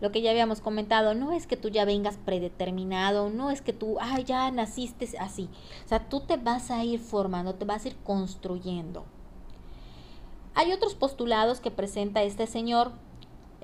Lo 0.00 0.12
que 0.12 0.22
ya 0.22 0.30
habíamos 0.30 0.60
comentado, 0.60 1.14
no 1.14 1.32
es 1.32 1.46
que 1.46 1.56
tú 1.56 1.68
ya 1.68 1.84
vengas 1.84 2.18
predeterminado, 2.24 3.30
no 3.30 3.50
es 3.50 3.62
que 3.62 3.72
tú, 3.72 3.98
ya 4.24 4.50
naciste 4.50 5.08
así. 5.18 5.48
O 5.84 5.88
sea, 5.88 6.08
tú 6.08 6.20
te 6.20 6.36
vas 6.36 6.70
a 6.70 6.84
ir 6.84 7.00
formando, 7.00 7.54
te 7.54 7.64
vas 7.64 7.84
a 7.84 7.88
ir 7.88 7.96
construyendo. 8.04 9.04
Hay 10.54 10.72
otros 10.72 10.94
postulados 10.94 11.60
que 11.60 11.70
presenta 11.70 12.22
este 12.22 12.46
señor 12.46 12.92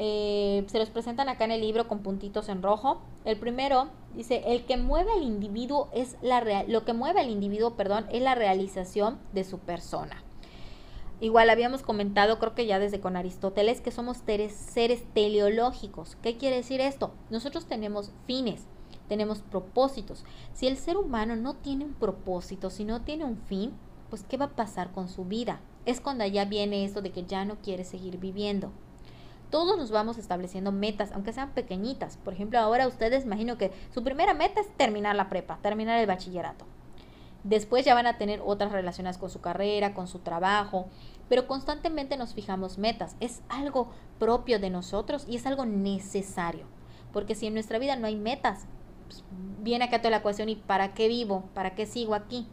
eh, 0.01 0.65
se 0.69 0.79
los 0.79 0.91
presentan 0.91 1.29
acá 1.29 1.45
en 1.45 1.51
el 1.51 1.61
libro 1.61 1.89
con 1.89 2.05
puntitos 2.05 2.49
en 2.49 2.63
rojo. 2.63 3.01
El 3.25 3.37
primero 3.37 3.89
dice, 4.15 4.45
el 4.47 4.65
que 4.65 4.77
mueve 4.77 5.11
al 5.11 5.25
individuo 5.25 5.89
es 5.93 6.17
la 6.23 6.39
lo 6.69 6.85
que 6.85 6.93
mueve 6.93 7.21
al 7.21 7.31
individuo, 7.31 7.75
perdón, 7.75 8.07
es 8.13 8.23
la 8.23 8.37
realización 8.37 9.19
de 9.33 9.43
su 9.43 9.59
persona. 9.59 10.23
Igual 11.21 11.51
habíamos 11.51 11.83
comentado, 11.83 12.39
creo 12.39 12.55
que 12.55 12.67
ya 12.67 12.79
desde 12.79 13.01
con 13.01 13.17
Aristóteles, 13.17 13.81
que 13.81 13.91
somos 13.91 14.19
seres 14.19 15.05
teleológicos. 15.15 16.17
¿Qué 16.23 16.37
quiere 16.37 16.55
decir 16.55 16.81
esto? 16.81 17.11
Nosotros 17.29 17.67
tenemos 17.67 18.13
fines, 18.25 18.67
tenemos 19.09 19.41
propósitos. 19.41 20.25
Si 20.53 20.69
el 20.69 20.77
ser 20.77 20.97
humano 20.97 21.35
no 21.35 21.55
tiene 21.55 21.85
un 21.85 21.95
propósito, 21.95 22.71
si 22.71 22.85
no 22.85 23.03
tiene 23.03 23.25
un 23.25 23.37
fin, 23.37 23.73
pues 24.11 24.23
¿qué 24.23 24.37
va 24.37 24.45
a 24.45 24.57
pasar 24.57 24.93
con 24.93 25.09
su 25.09 25.25
vida? 25.25 25.61
Es 25.87 26.01
cuando 26.01 26.25
ya 26.25 26.45
viene 26.45 26.85
esto 26.85 27.03
de 27.03 27.11
que 27.11 27.25
ya 27.25 27.45
no 27.45 27.57
quiere 27.57 27.83
seguir 27.83 28.19
viviendo 28.19 28.71
todos 29.51 29.77
nos 29.77 29.91
vamos 29.91 30.19
estableciendo 30.19 30.73
metas, 30.73 31.13
aunque 31.13 31.33
sean 31.33 31.51
pequeñitas. 31.51 32.17
Por 32.19 32.33
ejemplo, 32.33 32.59
ahora 32.59 32.87
ustedes 32.87 33.25
imagino 33.25 33.59
que 33.59 33.73
su 33.93 34.03
primera 34.05 34.35
meta 34.35 34.61
es 34.61 34.69
terminar 34.77 35.17
la 35.17 35.29
prepa, 35.29 35.59
terminar 35.63 35.99
el 35.99 36.07
bachillerato. 36.07 36.65
Después 37.45 37.85
ya 37.85 37.95
van 37.95 38.07
a 38.07 38.19
tener 38.19 38.43
otras 38.45 38.73
relaciones 38.73 39.17
con 39.17 39.31
su 39.31 39.41
carrera, 39.41 39.95
con 39.95 40.09
su 40.09 40.19
trabajo, 40.19 40.89
pero 41.29 41.47
constantemente 41.47 42.17
nos 42.17 42.35
fijamos 42.35 42.79
metas. 42.79 43.17
Es 43.21 43.43
algo 43.49 43.91
propio 44.19 44.59
de 44.59 44.71
nosotros 44.71 45.25
y 45.29 45.37
es 45.37 45.47
algo 45.47 45.65
necesario. 45.65 46.67
Porque 47.13 47.35
si 47.35 47.47
en 47.47 47.55
nuestra 47.55 47.79
vida 47.79 47.97
no 47.97 48.07
hay 48.07 48.17
metas, 48.17 48.67
pues, 49.07 49.25
viene 49.61 49.85
acá 49.85 49.99
toda 49.99 50.11
la 50.11 50.23
cuestión 50.23 50.49
y 50.49 50.57
¿para 50.57 50.95
qué 50.95 51.09
vivo? 51.09 51.45
¿Para 51.55 51.75
qué 51.75 51.87
sigo 51.87 52.15
aquí? 52.15 52.47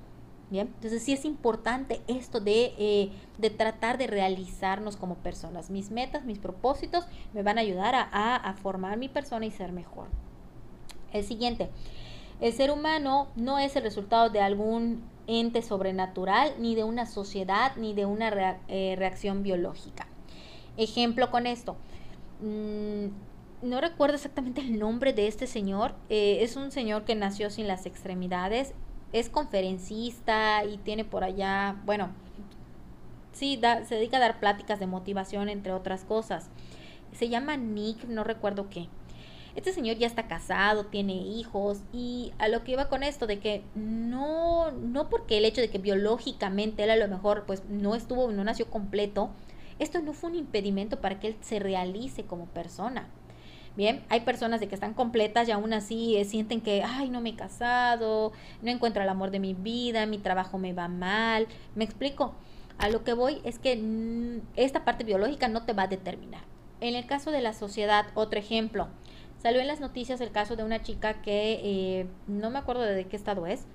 Bien, 0.49 0.67
entonces 0.67 1.01
sí 1.01 1.13
es 1.13 1.25
importante 1.25 2.01
esto 2.07 2.39
de, 2.39 2.73
eh, 2.77 3.11
de, 3.39 3.49
tratar 3.49 3.97
de 3.97 4.07
realizarnos 4.07 4.95
como 4.95 5.15
personas. 5.15 5.71
Mis 5.71 5.89
metas, 5.89 6.23
mis 6.23 6.37
propósitos 6.37 7.05
me 7.33 7.41
van 7.41 7.57
a 7.57 7.61
ayudar 7.61 7.95
a, 7.95 8.35
a 8.35 8.53
formar 8.53 8.97
mi 8.97 9.09
persona 9.09 9.45
y 9.45 9.51
ser 9.51 9.71
mejor. 9.71 10.07
El 11.13 11.23
siguiente, 11.23 11.69
el 12.41 12.53
ser 12.53 12.69
humano 12.69 13.29
no 13.35 13.57
es 13.59 13.75
el 13.75 13.83
resultado 13.83 14.29
de 14.29 14.41
algún 14.41 15.01
ente 15.27 15.61
sobrenatural, 15.61 16.53
ni 16.59 16.75
de 16.75 16.83
una 16.83 17.05
sociedad, 17.05 17.75
ni 17.77 17.93
de 17.93 18.05
una 18.05 18.59
eh, 18.67 18.95
reacción 18.97 19.43
biológica. 19.43 20.07
Ejemplo 20.77 21.31
con 21.31 21.47
esto. 21.47 21.77
Mm, 22.41 23.07
no 23.61 23.81
recuerdo 23.81 24.15
exactamente 24.15 24.61
el 24.61 24.77
nombre 24.77 25.13
de 25.13 25.27
este 25.27 25.47
señor. 25.47 25.95
Eh, 26.09 26.39
es 26.41 26.55
un 26.55 26.71
señor 26.71 27.05
que 27.05 27.15
nació 27.15 27.49
sin 27.49 27.67
las 27.67 27.85
extremidades 27.85 28.73
es 29.15 29.29
conferencista 29.29 30.65
y 30.65 30.77
tiene 30.77 31.05
por 31.05 31.23
allá, 31.23 31.77
bueno, 31.85 32.09
sí, 33.31 33.57
se 33.85 33.95
dedica 33.95 34.17
a 34.17 34.19
dar 34.19 34.41
pláticas 34.41 34.77
de 34.77 34.87
motivación, 34.87 35.47
entre 35.47 35.71
otras 35.71 36.03
cosas. 36.03 36.49
Se 37.13 37.29
llama 37.29 37.55
Nick, 37.55 38.03
no 38.09 38.25
recuerdo 38.25 38.69
qué. 38.69 38.89
Este 39.55 39.71
señor 39.71 39.95
ya 39.95 40.05
está 40.05 40.27
casado, 40.27 40.87
tiene 40.87 41.13
hijos 41.13 41.79
y 41.93 42.33
a 42.39 42.49
lo 42.49 42.65
que 42.65 42.73
iba 42.73 42.89
con 42.89 43.03
esto 43.03 43.25
de 43.25 43.39
que 43.39 43.63
no, 43.73 44.71
no 44.71 45.07
porque 45.07 45.37
el 45.37 45.45
hecho 45.45 45.61
de 45.61 45.69
que 45.69 45.77
biológicamente 45.77 46.83
él 46.83 46.89
a 46.89 46.97
lo 46.97 47.07
mejor 47.07 47.45
pues 47.45 47.63
no 47.69 47.95
estuvo, 47.95 48.29
no 48.33 48.43
nació 48.43 48.69
completo, 48.69 49.29
esto 49.79 50.01
no 50.01 50.11
fue 50.11 50.31
un 50.31 50.35
impedimento 50.35 50.99
para 50.99 51.21
que 51.21 51.27
él 51.27 51.37
se 51.39 51.59
realice 51.59 52.25
como 52.25 52.47
persona. 52.47 53.07
Bien, 53.75 54.03
hay 54.07 54.21
personas 54.21 54.61
de 54.61 54.69
que 54.69 54.75
están 54.75 54.93
completas 54.93 55.49
y 55.49 55.51
aún 55.51 55.73
así 55.73 56.15
eh, 56.15 56.23
sienten 56.23 56.61
que, 56.61 56.81
ay, 56.83 57.09
no 57.09 57.19
me 57.19 57.31
he 57.31 57.35
casado, 57.35 58.31
no 58.61 58.71
encuentro 58.71 59.03
el 59.03 59.09
amor 59.09 59.31
de 59.31 59.39
mi 59.39 59.53
vida, 59.53 60.05
mi 60.05 60.17
trabajo 60.17 60.57
me 60.57 60.71
va 60.71 60.87
mal. 60.87 61.47
¿Me 61.75 61.83
explico? 61.83 62.33
A 62.77 62.87
lo 62.87 63.03
que 63.03 63.13
voy 63.13 63.41
es 63.43 63.59
que 63.59 63.75
mm, 63.75 64.47
esta 64.55 64.85
parte 64.85 65.03
biológica 65.03 65.49
no 65.49 65.63
te 65.65 65.73
va 65.73 65.83
a 65.83 65.87
determinar. 65.87 66.43
En 66.79 66.95
el 66.95 67.05
caso 67.05 67.31
de 67.31 67.41
la 67.41 67.53
sociedad, 67.53 68.05
otro 68.15 68.39
ejemplo. 68.39 68.87
Salió 69.41 69.59
en 69.59 69.67
las 69.67 69.81
noticias 69.81 70.21
el 70.21 70.31
caso 70.31 70.55
de 70.55 70.63
una 70.63 70.81
chica 70.81 71.21
que, 71.21 71.59
eh, 71.63 72.07
no 72.27 72.49
me 72.49 72.59
acuerdo 72.59 72.81
de 72.83 73.05
qué 73.07 73.15
estado 73.17 73.45
es, 73.45 73.65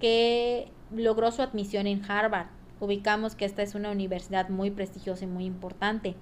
que 0.00 0.70
logró 0.90 1.30
su 1.32 1.42
admisión 1.42 1.86
en 1.86 2.02
Harvard. 2.10 2.48
Ubicamos 2.80 3.34
que 3.34 3.44
esta 3.44 3.62
es 3.62 3.74
una 3.74 3.90
universidad 3.90 4.48
muy 4.48 4.70
prestigiosa 4.70 5.24
y 5.24 5.28
muy 5.28 5.44
importante. 5.44 6.14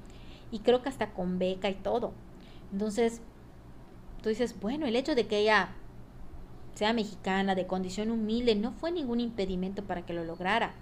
Y 0.51 0.59
creo 0.59 0.83
que 0.83 0.89
hasta 0.89 1.11
con 1.13 1.39
beca 1.39 1.71
y 1.71 1.75
todo. 1.75 2.13
Entonces, 2.73 3.21
tú 4.23 4.31
dices, 4.31 4.59
bueno, 4.59 4.87
el 4.87 4.97
hecho 4.97 5.15
de 5.15 5.27
que 5.27 5.39
ella 5.39 5.71
sea 6.75 6.93
mexicana, 6.93 7.55
de 7.55 7.67
condición 7.67 8.11
humilde, 8.11 8.55
no 8.55 8.73
fue 8.73 8.91
ningún 8.91 9.21
impedimento 9.21 9.85
para 9.85 10.07
que 10.07 10.15
lo 10.15 10.25
lograra. 10.25 10.75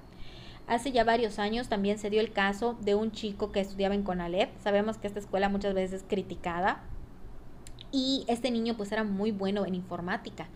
Hace 0.66 0.92
ya 0.92 1.02
varios 1.02 1.40
años 1.40 1.68
también 1.68 1.98
se 1.98 2.10
dio 2.10 2.20
el 2.20 2.32
caso 2.32 2.78
de 2.80 2.94
un 2.94 3.10
chico 3.10 3.50
que 3.50 3.60
estudiaba 3.60 3.94
en 3.94 4.04
Conalep. 4.04 4.56
Sabemos 4.62 4.98
que 4.98 5.08
esta 5.08 5.18
escuela 5.18 5.48
muchas 5.48 5.74
veces 5.74 6.02
es 6.02 6.06
criticada. 6.08 6.80
Y 7.90 8.24
este 8.28 8.52
niño 8.52 8.76
pues 8.76 8.92
era 8.92 9.02
muy 9.02 9.32
bueno 9.32 9.66
en 9.66 9.74
informática. 9.74 10.46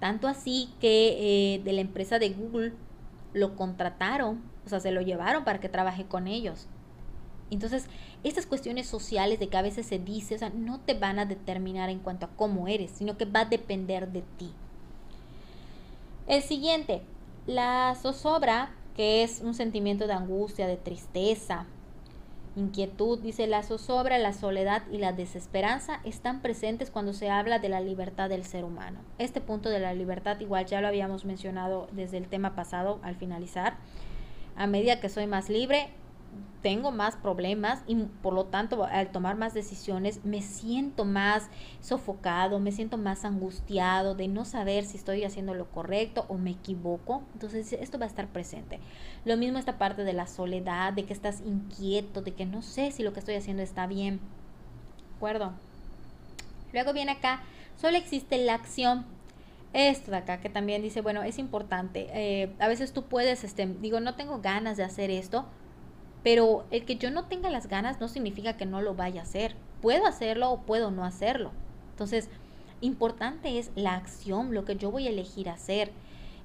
Tanto 0.00 0.28
así 0.28 0.68
que 0.80 1.54
eh, 1.54 1.62
de 1.64 1.72
la 1.72 1.80
empresa 1.80 2.18
de 2.18 2.28
Google 2.30 2.74
lo 3.32 3.56
contrataron, 3.56 4.42
o 4.66 4.68
sea, 4.68 4.80
se 4.80 4.92
lo 4.92 5.00
llevaron 5.00 5.44
para 5.44 5.60
que 5.60 5.70
trabaje 5.70 6.04
con 6.04 6.26
ellos. 6.26 6.68
Entonces, 7.54 7.86
estas 8.22 8.46
cuestiones 8.46 8.86
sociales 8.86 9.38
de 9.38 9.48
que 9.48 9.56
a 9.56 9.62
veces 9.62 9.86
se 9.86 9.98
dice, 9.98 10.34
o 10.34 10.38
sea, 10.38 10.50
no 10.50 10.80
te 10.80 10.94
van 10.94 11.18
a 11.18 11.26
determinar 11.26 11.90
en 11.90 12.00
cuanto 12.00 12.26
a 12.26 12.30
cómo 12.30 12.68
eres, 12.68 12.90
sino 12.90 13.16
que 13.16 13.24
va 13.24 13.40
a 13.40 13.44
depender 13.46 14.08
de 14.12 14.22
ti. 14.38 14.52
El 16.26 16.42
siguiente, 16.42 17.02
la 17.46 17.96
zozobra, 18.00 18.74
que 18.96 19.22
es 19.22 19.40
un 19.40 19.54
sentimiento 19.54 20.06
de 20.06 20.14
angustia, 20.14 20.66
de 20.66 20.76
tristeza, 20.76 21.66
inquietud, 22.56 23.18
dice 23.18 23.46
la 23.46 23.62
zozobra, 23.62 24.18
la 24.18 24.32
soledad 24.32 24.82
y 24.90 24.98
la 24.98 25.12
desesperanza 25.12 26.00
están 26.04 26.40
presentes 26.40 26.90
cuando 26.90 27.12
se 27.12 27.30
habla 27.30 27.58
de 27.58 27.68
la 27.68 27.80
libertad 27.80 28.28
del 28.28 28.44
ser 28.44 28.64
humano. 28.64 29.00
Este 29.18 29.40
punto 29.40 29.68
de 29.68 29.80
la 29.80 29.94
libertad 29.94 30.38
igual 30.40 30.66
ya 30.66 30.80
lo 30.80 30.88
habíamos 30.88 31.24
mencionado 31.24 31.88
desde 31.92 32.18
el 32.18 32.28
tema 32.28 32.54
pasado 32.54 33.00
al 33.02 33.16
finalizar. 33.16 33.76
A 34.56 34.66
medida 34.66 35.00
que 35.00 35.08
soy 35.08 35.26
más 35.26 35.48
libre, 35.48 35.88
tengo 36.62 36.92
más 36.92 37.16
problemas 37.16 37.82
y 37.86 37.96
por 38.22 38.32
lo 38.32 38.46
tanto 38.46 38.84
al 38.84 39.10
tomar 39.10 39.36
más 39.36 39.52
decisiones 39.52 40.24
me 40.24 40.40
siento 40.40 41.04
más 41.04 41.48
sofocado, 41.80 42.58
me 42.58 42.72
siento 42.72 42.96
más 42.96 43.24
angustiado 43.24 44.14
de 44.14 44.28
no 44.28 44.44
saber 44.44 44.84
si 44.84 44.96
estoy 44.96 45.24
haciendo 45.24 45.54
lo 45.54 45.70
correcto 45.70 46.24
o 46.28 46.38
me 46.38 46.52
equivoco. 46.52 47.22
Entonces 47.34 47.72
esto 47.74 47.98
va 47.98 48.06
a 48.06 48.08
estar 48.08 48.28
presente. 48.28 48.80
Lo 49.24 49.36
mismo 49.36 49.58
esta 49.58 49.78
parte 49.78 50.04
de 50.04 50.12
la 50.12 50.26
soledad, 50.26 50.92
de 50.92 51.04
que 51.04 51.12
estás 51.12 51.42
inquieto, 51.42 52.22
de 52.22 52.32
que 52.32 52.46
no 52.46 52.62
sé 52.62 52.92
si 52.92 53.02
lo 53.02 53.12
que 53.12 53.20
estoy 53.20 53.34
haciendo 53.34 53.62
está 53.62 53.86
bien. 53.86 54.16
¿De 54.16 55.16
acuerdo? 55.16 55.52
Luego 56.72 56.92
viene 56.92 57.12
acá, 57.12 57.42
solo 57.76 57.96
existe 57.96 58.38
la 58.38 58.54
acción 58.54 59.04
esto 59.74 60.12
de 60.12 60.18
acá 60.18 60.40
que 60.40 60.48
también 60.48 60.82
dice, 60.82 61.00
bueno, 61.00 61.22
es 61.24 61.38
importante. 61.38 62.06
Eh, 62.12 62.54
a 62.60 62.68
veces 62.68 62.92
tú 62.92 63.04
puedes, 63.04 63.44
este, 63.44 63.66
digo, 63.66 64.00
no 64.00 64.14
tengo 64.14 64.40
ganas 64.40 64.76
de 64.76 64.84
hacer 64.84 65.10
esto, 65.10 65.46
pero 66.24 66.64
el 66.70 66.84
que 66.86 66.96
yo 66.96 67.10
no 67.10 67.26
tenga 67.26 67.50
las 67.50 67.68
ganas 67.68 68.00
no 68.00 68.08
significa 68.08 68.56
que 68.56 68.66
no 68.66 68.80
lo 68.80 68.94
vaya 68.94 69.20
a 69.20 69.24
hacer. 69.24 69.54
Puedo 69.82 70.06
hacerlo 70.06 70.50
o 70.50 70.62
puedo 70.62 70.90
no 70.90 71.04
hacerlo. 71.04 71.52
Entonces, 71.90 72.30
importante 72.80 73.58
es 73.58 73.70
la 73.76 73.94
acción, 73.94 74.54
lo 74.54 74.64
que 74.64 74.76
yo 74.76 74.90
voy 74.90 75.06
a 75.06 75.10
elegir 75.10 75.50
hacer. 75.50 75.92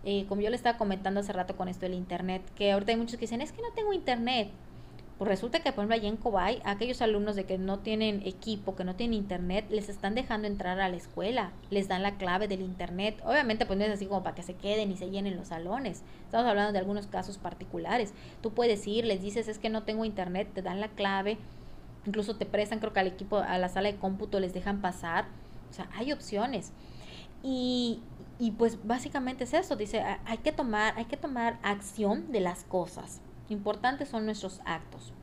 Eh, 0.03 0.25
como 0.27 0.41
yo 0.41 0.49
le 0.49 0.57
estaba 0.57 0.77
comentando 0.77 1.21
hace 1.21 1.31
rato 1.31 1.55
con 1.55 1.69
esto 1.69 1.81
del 1.85 1.93
internet, 1.93 2.41
que 2.55 2.73
ahorita 2.73 2.91
hay 2.91 2.97
muchos 2.97 3.15
que 3.15 3.21
dicen, 3.21 3.41
es 3.41 3.53
que 3.53 3.61
no 3.61 3.71
tengo 3.73 3.93
internet. 3.93 4.49
Pues 5.19 5.27
resulta 5.27 5.59
que, 5.59 5.73
por 5.73 5.81
ejemplo, 5.83 5.95
allá 5.97 6.07
en 6.07 6.15
Cobay, 6.15 6.61
aquellos 6.63 7.01
alumnos 7.01 7.35
de 7.35 7.43
que 7.43 7.57
no 7.57 7.79
tienen 7.79 8.21
equipo, 8.25 8.77
que 8.77 8.85
no 8.85 8.95
tienen 8.95 9.15
internet, 9.19 9.65
les 9.69 9.89
están 9.89 10.15
dejando 10.15 10.47
entrar 10.47 10.79
a 10.79 10.87
la 10.87 10.95
escuela, 10.95 11.51
les 11.69 11.89
dan 11.89 12.03
la 12.03 12.15
clave 12.15 12.47
del 12.47 12.61
internet. 12.61 13.21
Obviamente, 13.25 13.65
pues 13.65 13.77
no 13.77 13.83
es 13.83 13.91
así 13.91 14.05
como 14.05 14.23
para 14.23 14.33
que 14.33 14.43
se 14.43 14.53
queden 14.53 14.93
y 14.93 14.95
se 14.95 15.09
llenen 15.09 15.35
los 15.35 15.49
salones. 15.49 16.03
Estamos 16.23 16.47
hablando 16.47 16.71
de 16.71 16.79
algunos 16.79 17.07
casos 17.07 17.37
particulares. 17.37 18.13
Tú 18.41 18.53
puedes 18.53 18.87
ir, 18.87 19.03
les 19.03 19.21
dices, 19.21 19.49
es 19.49 19.59
que 19.59 19.69
no 19.69 19.83
tengo 19.83 20.05
internet, 20.05 20.47
te 20.53 20.61
dan 20.61 20.79
la 20.79 20.87
clave, 20.87 21.37
incluso 22.05 22.37
te 22.37 22.45
prestan, 22.45 22.79
creo 22.79 22.93
que 22.93 23.01
al 23.01 23.07
equipo, 23.07 23.39
a 23.39 23.57
la 23.57 23.67
sala 23.67 23.91
de 23.91 23.97
cómputo 23.97 24.39
les 24.39 24.53
dejan 24.53 24.79
pasar. 24.79 25.25
O 25.69 25.73
sea, 25.73 25.89
hay 25.97 26.13
opciones. 26.13 26.71
Y, 27.43 27.99
y 28.39 28.51
pues 28.51 28.87
básicamente 28.87 29.43
es 29.43 29.53
eso, 29.53 29.75
dice, 29.75 30.01
hay 30.01 30.37
que 30.37 30.53
tomar, 30.53 30.93
hay 30.95 31.05
que 31.05 31.17
tomar 31.17 31.59
acción 31.61 32.31
de 32.31 32.39
las 32.39 32.63
cosas. 32.63 33.19
Importantes 33.49 34.09
son 34.09 34.25
nuestros 34.25 34.61
actos. 34.65 35.13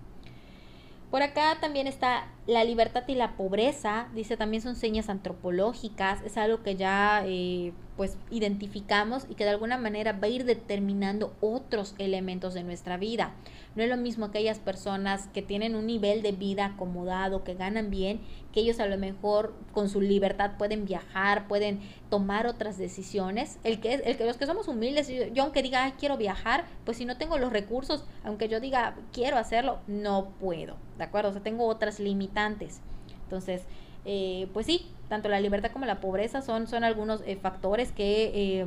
Por 1.10 1.22
acá 1.22 1.58
también 1.60 1.86
está 1.86 2.26
la 2.46 2.64
libertad 2.64 3.04
y 3.06 3.14
la 3.14 3.36
pobreza, 3.36 4.08
dice 4.14 4.36
también 4.36 4.62
son 4.62 4.74
señas 4.74 5.08
antropológicas, 5.08 6.20
es 6.22 6.36
algo 6.36 6.62
que 6.62 6.76
ya 6.76 7.22
eh, 7.24 7.72
pues 7.96 8.18
identificamos 8.30 9.26
y 9.28 9.35
que 9.35 9.44
de 9.44 9.50
alguna 9.50 9.78
manera 9.78 10.12
va 10.12 10.26
a 10.26 10.28
ir 10.28 10.44
determinando 10.44 11.35
otros 11.40 11.94
elementos 11.98 12.54
de 12.54 12.62
nuestra 12.62 12.96
vida. 12.96 13.35
No 13.74 13.82
es 13.82 13.88
lo 13.88 13.96
mismo 13.96 14.26
aquellas 14.26 14.59
personas 14.59 15.28
que 15.35 15.42
tienen 15.42 15.74
un 15.74 15.87
nivel 15.87 16.22
de 16.22 16.32
vida 16.32 16.66
acomodado, 16.66 17.44
que 17.44 17.54
ganan 17.54 17.90
bien, 17.90 18.20
que 18.52 18.61
ellos 18.61 18.80
a 18.80 18.87
lo 18.87 18.96
mejor 18.96 19.54
con 19.72 19.88
su 19.88 20.00
libertad 20.00 20.52
pueden 20.59 20.85
viajar, 20.85 21.46
pueden 21.48 21.80
tomar 22.11 22.46
otras 22.46 22.78
decisiones. 22.78 23.59
El 23.64 23.80
que, 23.80 23.94
el 23.94 24.16
que 24.16 24.24
los 24.24 24.37
que 24.37 24.46
somos 24.46 24.68
humildes, 24.68 25.09
yo, 25.32 25.42
aunque 25.42 25.62
diga, 25.62 25.94
quiero 25.98 26.16
viajar, 26.16 26.64
pues 26.85 26.96
si 26.96 27.04
no 27.04 27.16
tengo 27.16 27.38
los 27.38 27.52
recursos, 27.52 28.04
aunque 28.24 28.48
yo 28.48 28.61
diga, 28.61 28.96
quiero 29.12 29.37
hacerlo, 29.37 29.78
no 29.87 30.30
puedo, 30.40 30.76
¿de 30.98 31.04
acuerdo? 31.04 31.30
O 31.30 31.32
sea, 31.32 31.42
tengo 31.42 31.66
otras 31.66 32.00
limitantes. 32.00 32.80
Entonces, 33.24 33.62
eh, 34.07 34.49
pues 34.55 34.66
sí, 34.66 34.87
tanto 35.09 35.29
la 35.29 35.40
libertad 35.40 35.71
como 35.73 35.85
la 35.85 36.01
pobreza 36.01 36.40
son, 36.40 36.66
son 36.66 36.85
algunos 36.85 37.23
eh, 37.27 37.37
factores 37.37 37.92
que... 37.92 38.33
Eh, 38.35 38.66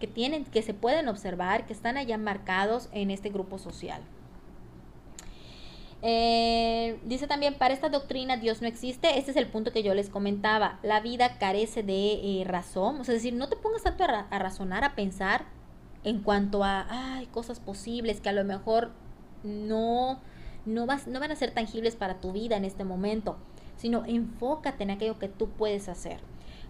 que 0.00 0.06
tienen, 0.06 0.46
que 0.46 0.62
se 0.62 0.72
pueden 0.72 1.08
observar, 1.08 1.66
que 1.66 1.74
están 1.74 1.98
allá 1.98 2.16
marcados 2.16 2.88
en 2.92 3.10
este 3.10 3.28
grupo 3.28 3.58
social. 3.58 4.00
Eh, 6.02 6.98
dice 7.04 7.26
también, 7.26 7.54
para 7.54 7.74
esta 7.74 7.90
doctrina 7.90 8.38
Dios 8.38 8.62
no 8.62 8.66
existe. 8.66 9.18
Este 9.18 9.30
es 9.32 9.36
el 9.36 9.46
punto 9.46 9.72
que 9.72 9.82
yo 9.82 9.94
les 9.94 10.08
comentaba. 10.08 10.78
La 10.82 11.00
vida 11.00 11.36
carece 11.38 11.82
de 11.82 12.40
eh, 12.40 12.44
razón. 12.46 12.98
O 13.00 13.04
sea, 13.04 13.14
es 13.14 13.22
decir, 13.22 13.34
no 13.34 13.50
te 13.50 13.56
pongas 13.56 13.82
tanto 13.82 14.04
a, 14.04 14.38
razonar, 14.38 14.84
a 14.84 14.94
pensar 14.94 15.44
en 16.02 16.22
cuanto 16.22 16.64
a 16.64 16.86
cosas 17.30 17.60
posibles 17.60 18.22
que 18.22 18.30
a 18.30 18.32
lo 18.32 18.44
mejor 18.44 18.92
no, 19.42 20.18
no, 20.64 20.86
vas, 20.86 21.06
no 21.06 21.20
van 21.20 21.30
a 21.30 21.36
ser 21.36 21.52
tangibles 21.52 21.96
para 21.96 22.20
tu 22.20 22.32
vida 22.32 22.56
en 22.56 22.64
este 22.64 22.84
momento, 22.84 23.36
sino 23.80 24.04
enfócate 24.04 24.82
en 24.82 24.90
aquello 24.90 25.18
que 25.18 25.28
tú 25.28 25.48
puedes 25.48 25.88
hacer. 25.88 26.20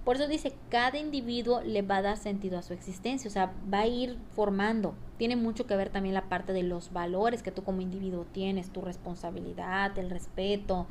Por 0.05 0.17
eso 0.17 0.29
dice, 0.29 0.55
cada 0.71 0.97
individuo 0.97 1.61
le 1.61 1.83
va 1.83 1.97
a 1.97 2.03
dar 2.03 2.17
sentido 2.17 2.57
a 2.57 2.63
su 2.63 2.73
existencia, 2.73 3.29
o 3.29 3.33
sea, 3.33 3.53
va 3.73 3.81
a 3.81 3.87
ir 3.87 4.17
formando. 4.35 4.95
Tiene 5.19 5.35
mucho 5.35 5.67
que 5.67 5.77
ver 5.77 5.91
también 5.91 6.15
la 6.15 6.29
parte 6.29 6.53
de 6.53 6.63
los 6.63 6.93
valores 6.93 7.43
que 7.43 7.51
tú 7.51 7.65
como 7.65 7.81
individuo 7.81 8.25
tienes, 8.33 8.71
tu 8.71 8.81
responsabilidad, 8.81 9.99
el 9.99 10.09
respeto, 10.09 10.87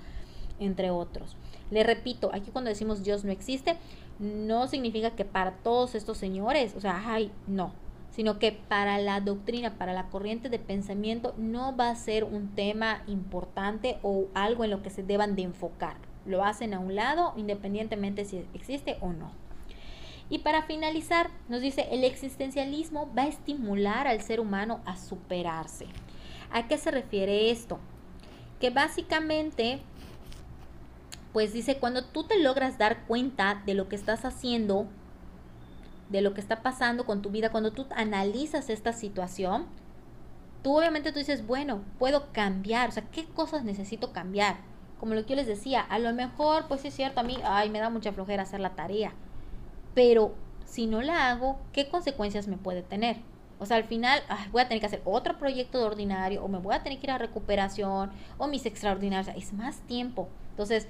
entre 0.59 0.91
otros. 0.91 1.37
Le 1.71 1.83
repito, 1.83 2.29
aquí 2.33 2.51
cuando 2.51 2.69
decimos 2.69 3.01
Dios 3.01 3.23
no 3.23 3.31
existe, 3.31 3.77
no 4.19 4.67
significa 4.67 5.11
que 5.11 5.25
para 5.25 5.53
todos 5.53 5.95
estos 5.95 6.17
señores, 6.17 6.75
o 6.75 6.81
sea, 6.81 7.01
ay, 7.07 7.31
no, 7.47 7.71
sino 8.11 8.39
que 8.39 8.51
para 8.51 8.99
la 8.99 9.21
doctrina, 9.21 9.75
para 9.77 9.93
la 9.93 10.09
corriente 10.09 10.49
de 10.49 10.59
pensamiento, 10.59 11.33
no 11.37 11.75
va 11.77 11.89
a 11.89 11.95
ser 11.95 12.25
un 12.25 12.53
tema 12.53 13.03
importante 13.07 13.99
o 14.03 14.27
algo 14.33 14.65
en 14.65 14.71
lo 14.71 14.83
que 14.83 14.89
se 14.89 15.01
deban 15.01 15.37
de 15.37 15.43
enfocar 15.43 16.08
lo 16.29 16.45
hacen 16.45 16.73
a 16.73 16.79
un 16.79 16.95
lado 16.95 17.33
independientemente 17.35 18.23
si 18.23 18.45
existe 18.53 18.97
o 19.01 19.11
no. 19.11 19.31
Y 20.29 20.39
para 20.39 20.61
finalizar, 20.61 21.31
nos 21.47 21.61
dice, 21.61 21.87
el 21.91 22.03
existencialismo 22.03 23.11
va 23.17 23.23
a 23.23 23.27
estimular 23.27 24.07
al 24.07 24.21
ser 24.21 24.39
humano 24.39 24.79
a 24.85 24.95
superarse. 24.95 25.87
¿A 26.51 26.67
qué 26.67 26.77
se 26.77 26.91
refiere 26.91 27.49
esto? 27.49 27.79
Que 28.59 28.69
básicamente, 28.69 29.81
pues 31.33 31.51
dice, 31.51 31.77
cuando 31.77 32.05
tú 32.05 32.25
te 32.25 32.39
logras 32.39 32.77
dar 32.77 33.05
cuenta 33.07 33.63
de 33.65 33.73
lo 33.73 33.89
que 33.89 33.95
estás 33.95 34.23
haciendo, 34.23 34.85
de 36.09 36.21
lo 36.21 36.33
que 36.35 36.41
está 36.41 36.61
pasando 36.61 37.05
con 37.05 37.23
tu 37.23 37.31
vida, 37.31 37.51
cuando 37.51 37.71
tú 37.71 37.87
analizas 37.95 38.69
esta 38.69 38.93
situación, 38.93 39.65
tú 40.63 40.77
obviamente 40.77 41.11
tú 41.11 41.19
dices, 41.19 41.45
bueno, 41.45 41.81
puedo 41.97 42.31
cambiar, 42.33 42.89
o 42.89 42.91
sea, 42.91 43.03
¿qué 43.09 43.25
cosas 43.25 43.63
necesito 43.63 44.11
cambiar? 44.11 44.57
Como 44.99 45.15
lo 45.15 45.23
que 45.23 45.29
yo 45.29 45.35
les 45.35 45.47
decía, 45.47 45.81
a 45.81 45.97
lo 45.99 46.13
mejor, 46.13 46.67
pues 46.67 46.83
es 46.85 46.93
cierto, 46.93 47.21
a 47.21 47.23
mí, 47.23 47.37
ay, 47.43 47.69
me 47.69 47.79
da 47.79 47.89
mucha 47.89 48.11
flojera 48.11 48.43
hacer 48.43 48.59
la 48.59 48.75
tarea, 48.75 49.13
pero 49.95 50.33
si 50.65 50.85
no 50.85 51.01
la 51.01 51.29
hago, 51.29 51.57
¿qué 51.73 51.89
consecuencias 51.89 52.47
me 52.47 52.57
puede 52.57 52.83
tener? 52.83 53.17
O 53.59 53.65
sea, 53.65 53.77
al 53.77 53.83
final 53.83 54.21
voy 54.51 54.61
a 54.61 54.67
tener 54.67 54.79
que 54.79 54.85
hacer 54.85 55.01
otro 55.03 55.37
proyecto 55.37 55.79
de 55.79 55.85
ordinario 55.85 56.43
o 56.43 56.47
me 56.47 56.59
voy 56.59 56.75
a 56.75 56.83
tener 56.83 56.99
que 56.99 57.07
ir 57.07 57.11
a 57.11 57.17
recuperación 57.17 58.11
o 58.37 58.47
mis 58.47 58.65
extraordinarios. 58.65 59.35
es 59.35 59.51
más 59.53 59.79
tiempo. 59.81 60.29
Entonces, 60.51 60.87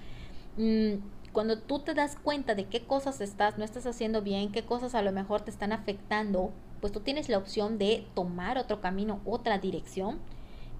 mm, 0.57 1.01
cuando 1.31 1.59
tú 1.59 1.79
te 1.79 1.93
das 1.93 2.15
cuenta 2.15 2.53
de 2.55 2.65
qué 2.65 2.81
cosas 2.85 3.21
estás, 3.21 3.57
no 3.57 3.63
estás 3.63 3.85
haciendo 3.87 4.21
bien, 4.21 4.51
qué 4.51 4.63
cosas 4.63 4.93
a 4.93 5.01
lo 5.01 5.11
mejor 5.11 5.41
te 5.41 5.51
están 5.51 5.71
afectando, 5.71 6.51
pues 6.79 6.93
tú 6.93 6.99
tienes 6.99 7.29
la 7.29 7.37
opción 7.37 7.77
de 7.77 8.07
tomar 8.13 8.57
otro 8.57 8.81
camino, 8.81 9.19
otra 9.25 9.57
dirección 9.57 10.19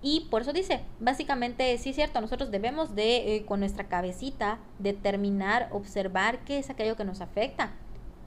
y 0.02 0.28
por 0.30 0.44
eso 0.44 0.54
dice, 0.54 0.82
básicamente, 1.00 1.78
sí 1.78 1.90
es 1.90 1.96
cierto, 1.96 2.22
nosotros 2.22 2.52
debemos 2.52 2.96
de, 2.96 3.36
eh, 3.36 3.46
con 3.46 3.60
nuestra 3.60 3.88
cabecita, 3.90 4.60
determinar, 4.80 5.68
observar 5.72 6.40
qué 6.46 6.58
es 6.58 6.70
aquello 6.70 6.96
que 6.96 7.04
nos 7.04 7.20
afecta 7.20 7.74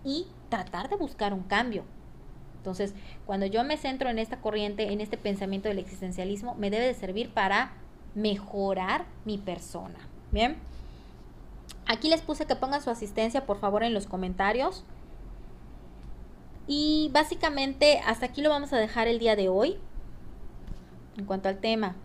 y 0.04 0.26
tratar 0.50 0.90
de 0.90 0.96
buscar 0.96 1.32
un 1.32 1.42
cambio. 1.42 1.84
Entonces, 2.58 2.94
cuando 3.26 3.46
yo 3.46 3.64
me 3.64 3.78
centro 3.78 4.10
en 4.10 4.18
esta 4.18 4.40
corriente, 4.40 4.92
en 4.92 5.00
este 5.00 5.16
pensamiento 5.16 5.68
del 5.68 5.78
existencialismo, 5.78 6.54
me 6.56 6.70
debe 6.70 6.86
de 6.86 6.94
servir 6.94 7.30
para 7.30 7.72
mejorar 8.14 9.06
mi 9.24 9.38
persona. 9.38 9.98
Bien. 10.30 10.58
Aquí 11.86 12.08
les 12.08 12.20
puse 12.20 12.46
que 12.46 12.54
pongan 12.54 12.82
su 12.82 12.90
asistencia, 12.90 13.46
por 13.46 13.58
favor, 13.58 13.82
en 13.82 13.94
los 13.94 14.06
comentarios. 14.06 14.84
Y 16.66 17.10
básicamente 17.12 18.00
hasta 18.06 18.26
aquí 18.26 18.42
lo 18.42 18.50
vamos 18.50 18.72
a 18.72 18.78
dejar 18.78 19.08
el 19.08 19.18
día 19.18 19.36
de 19.36 19.48
hoy. 19.48 19.78
En 21.16 21.24
cuanto 21.26 21.48
al 21.48 21.60
tema. 21.60 21.96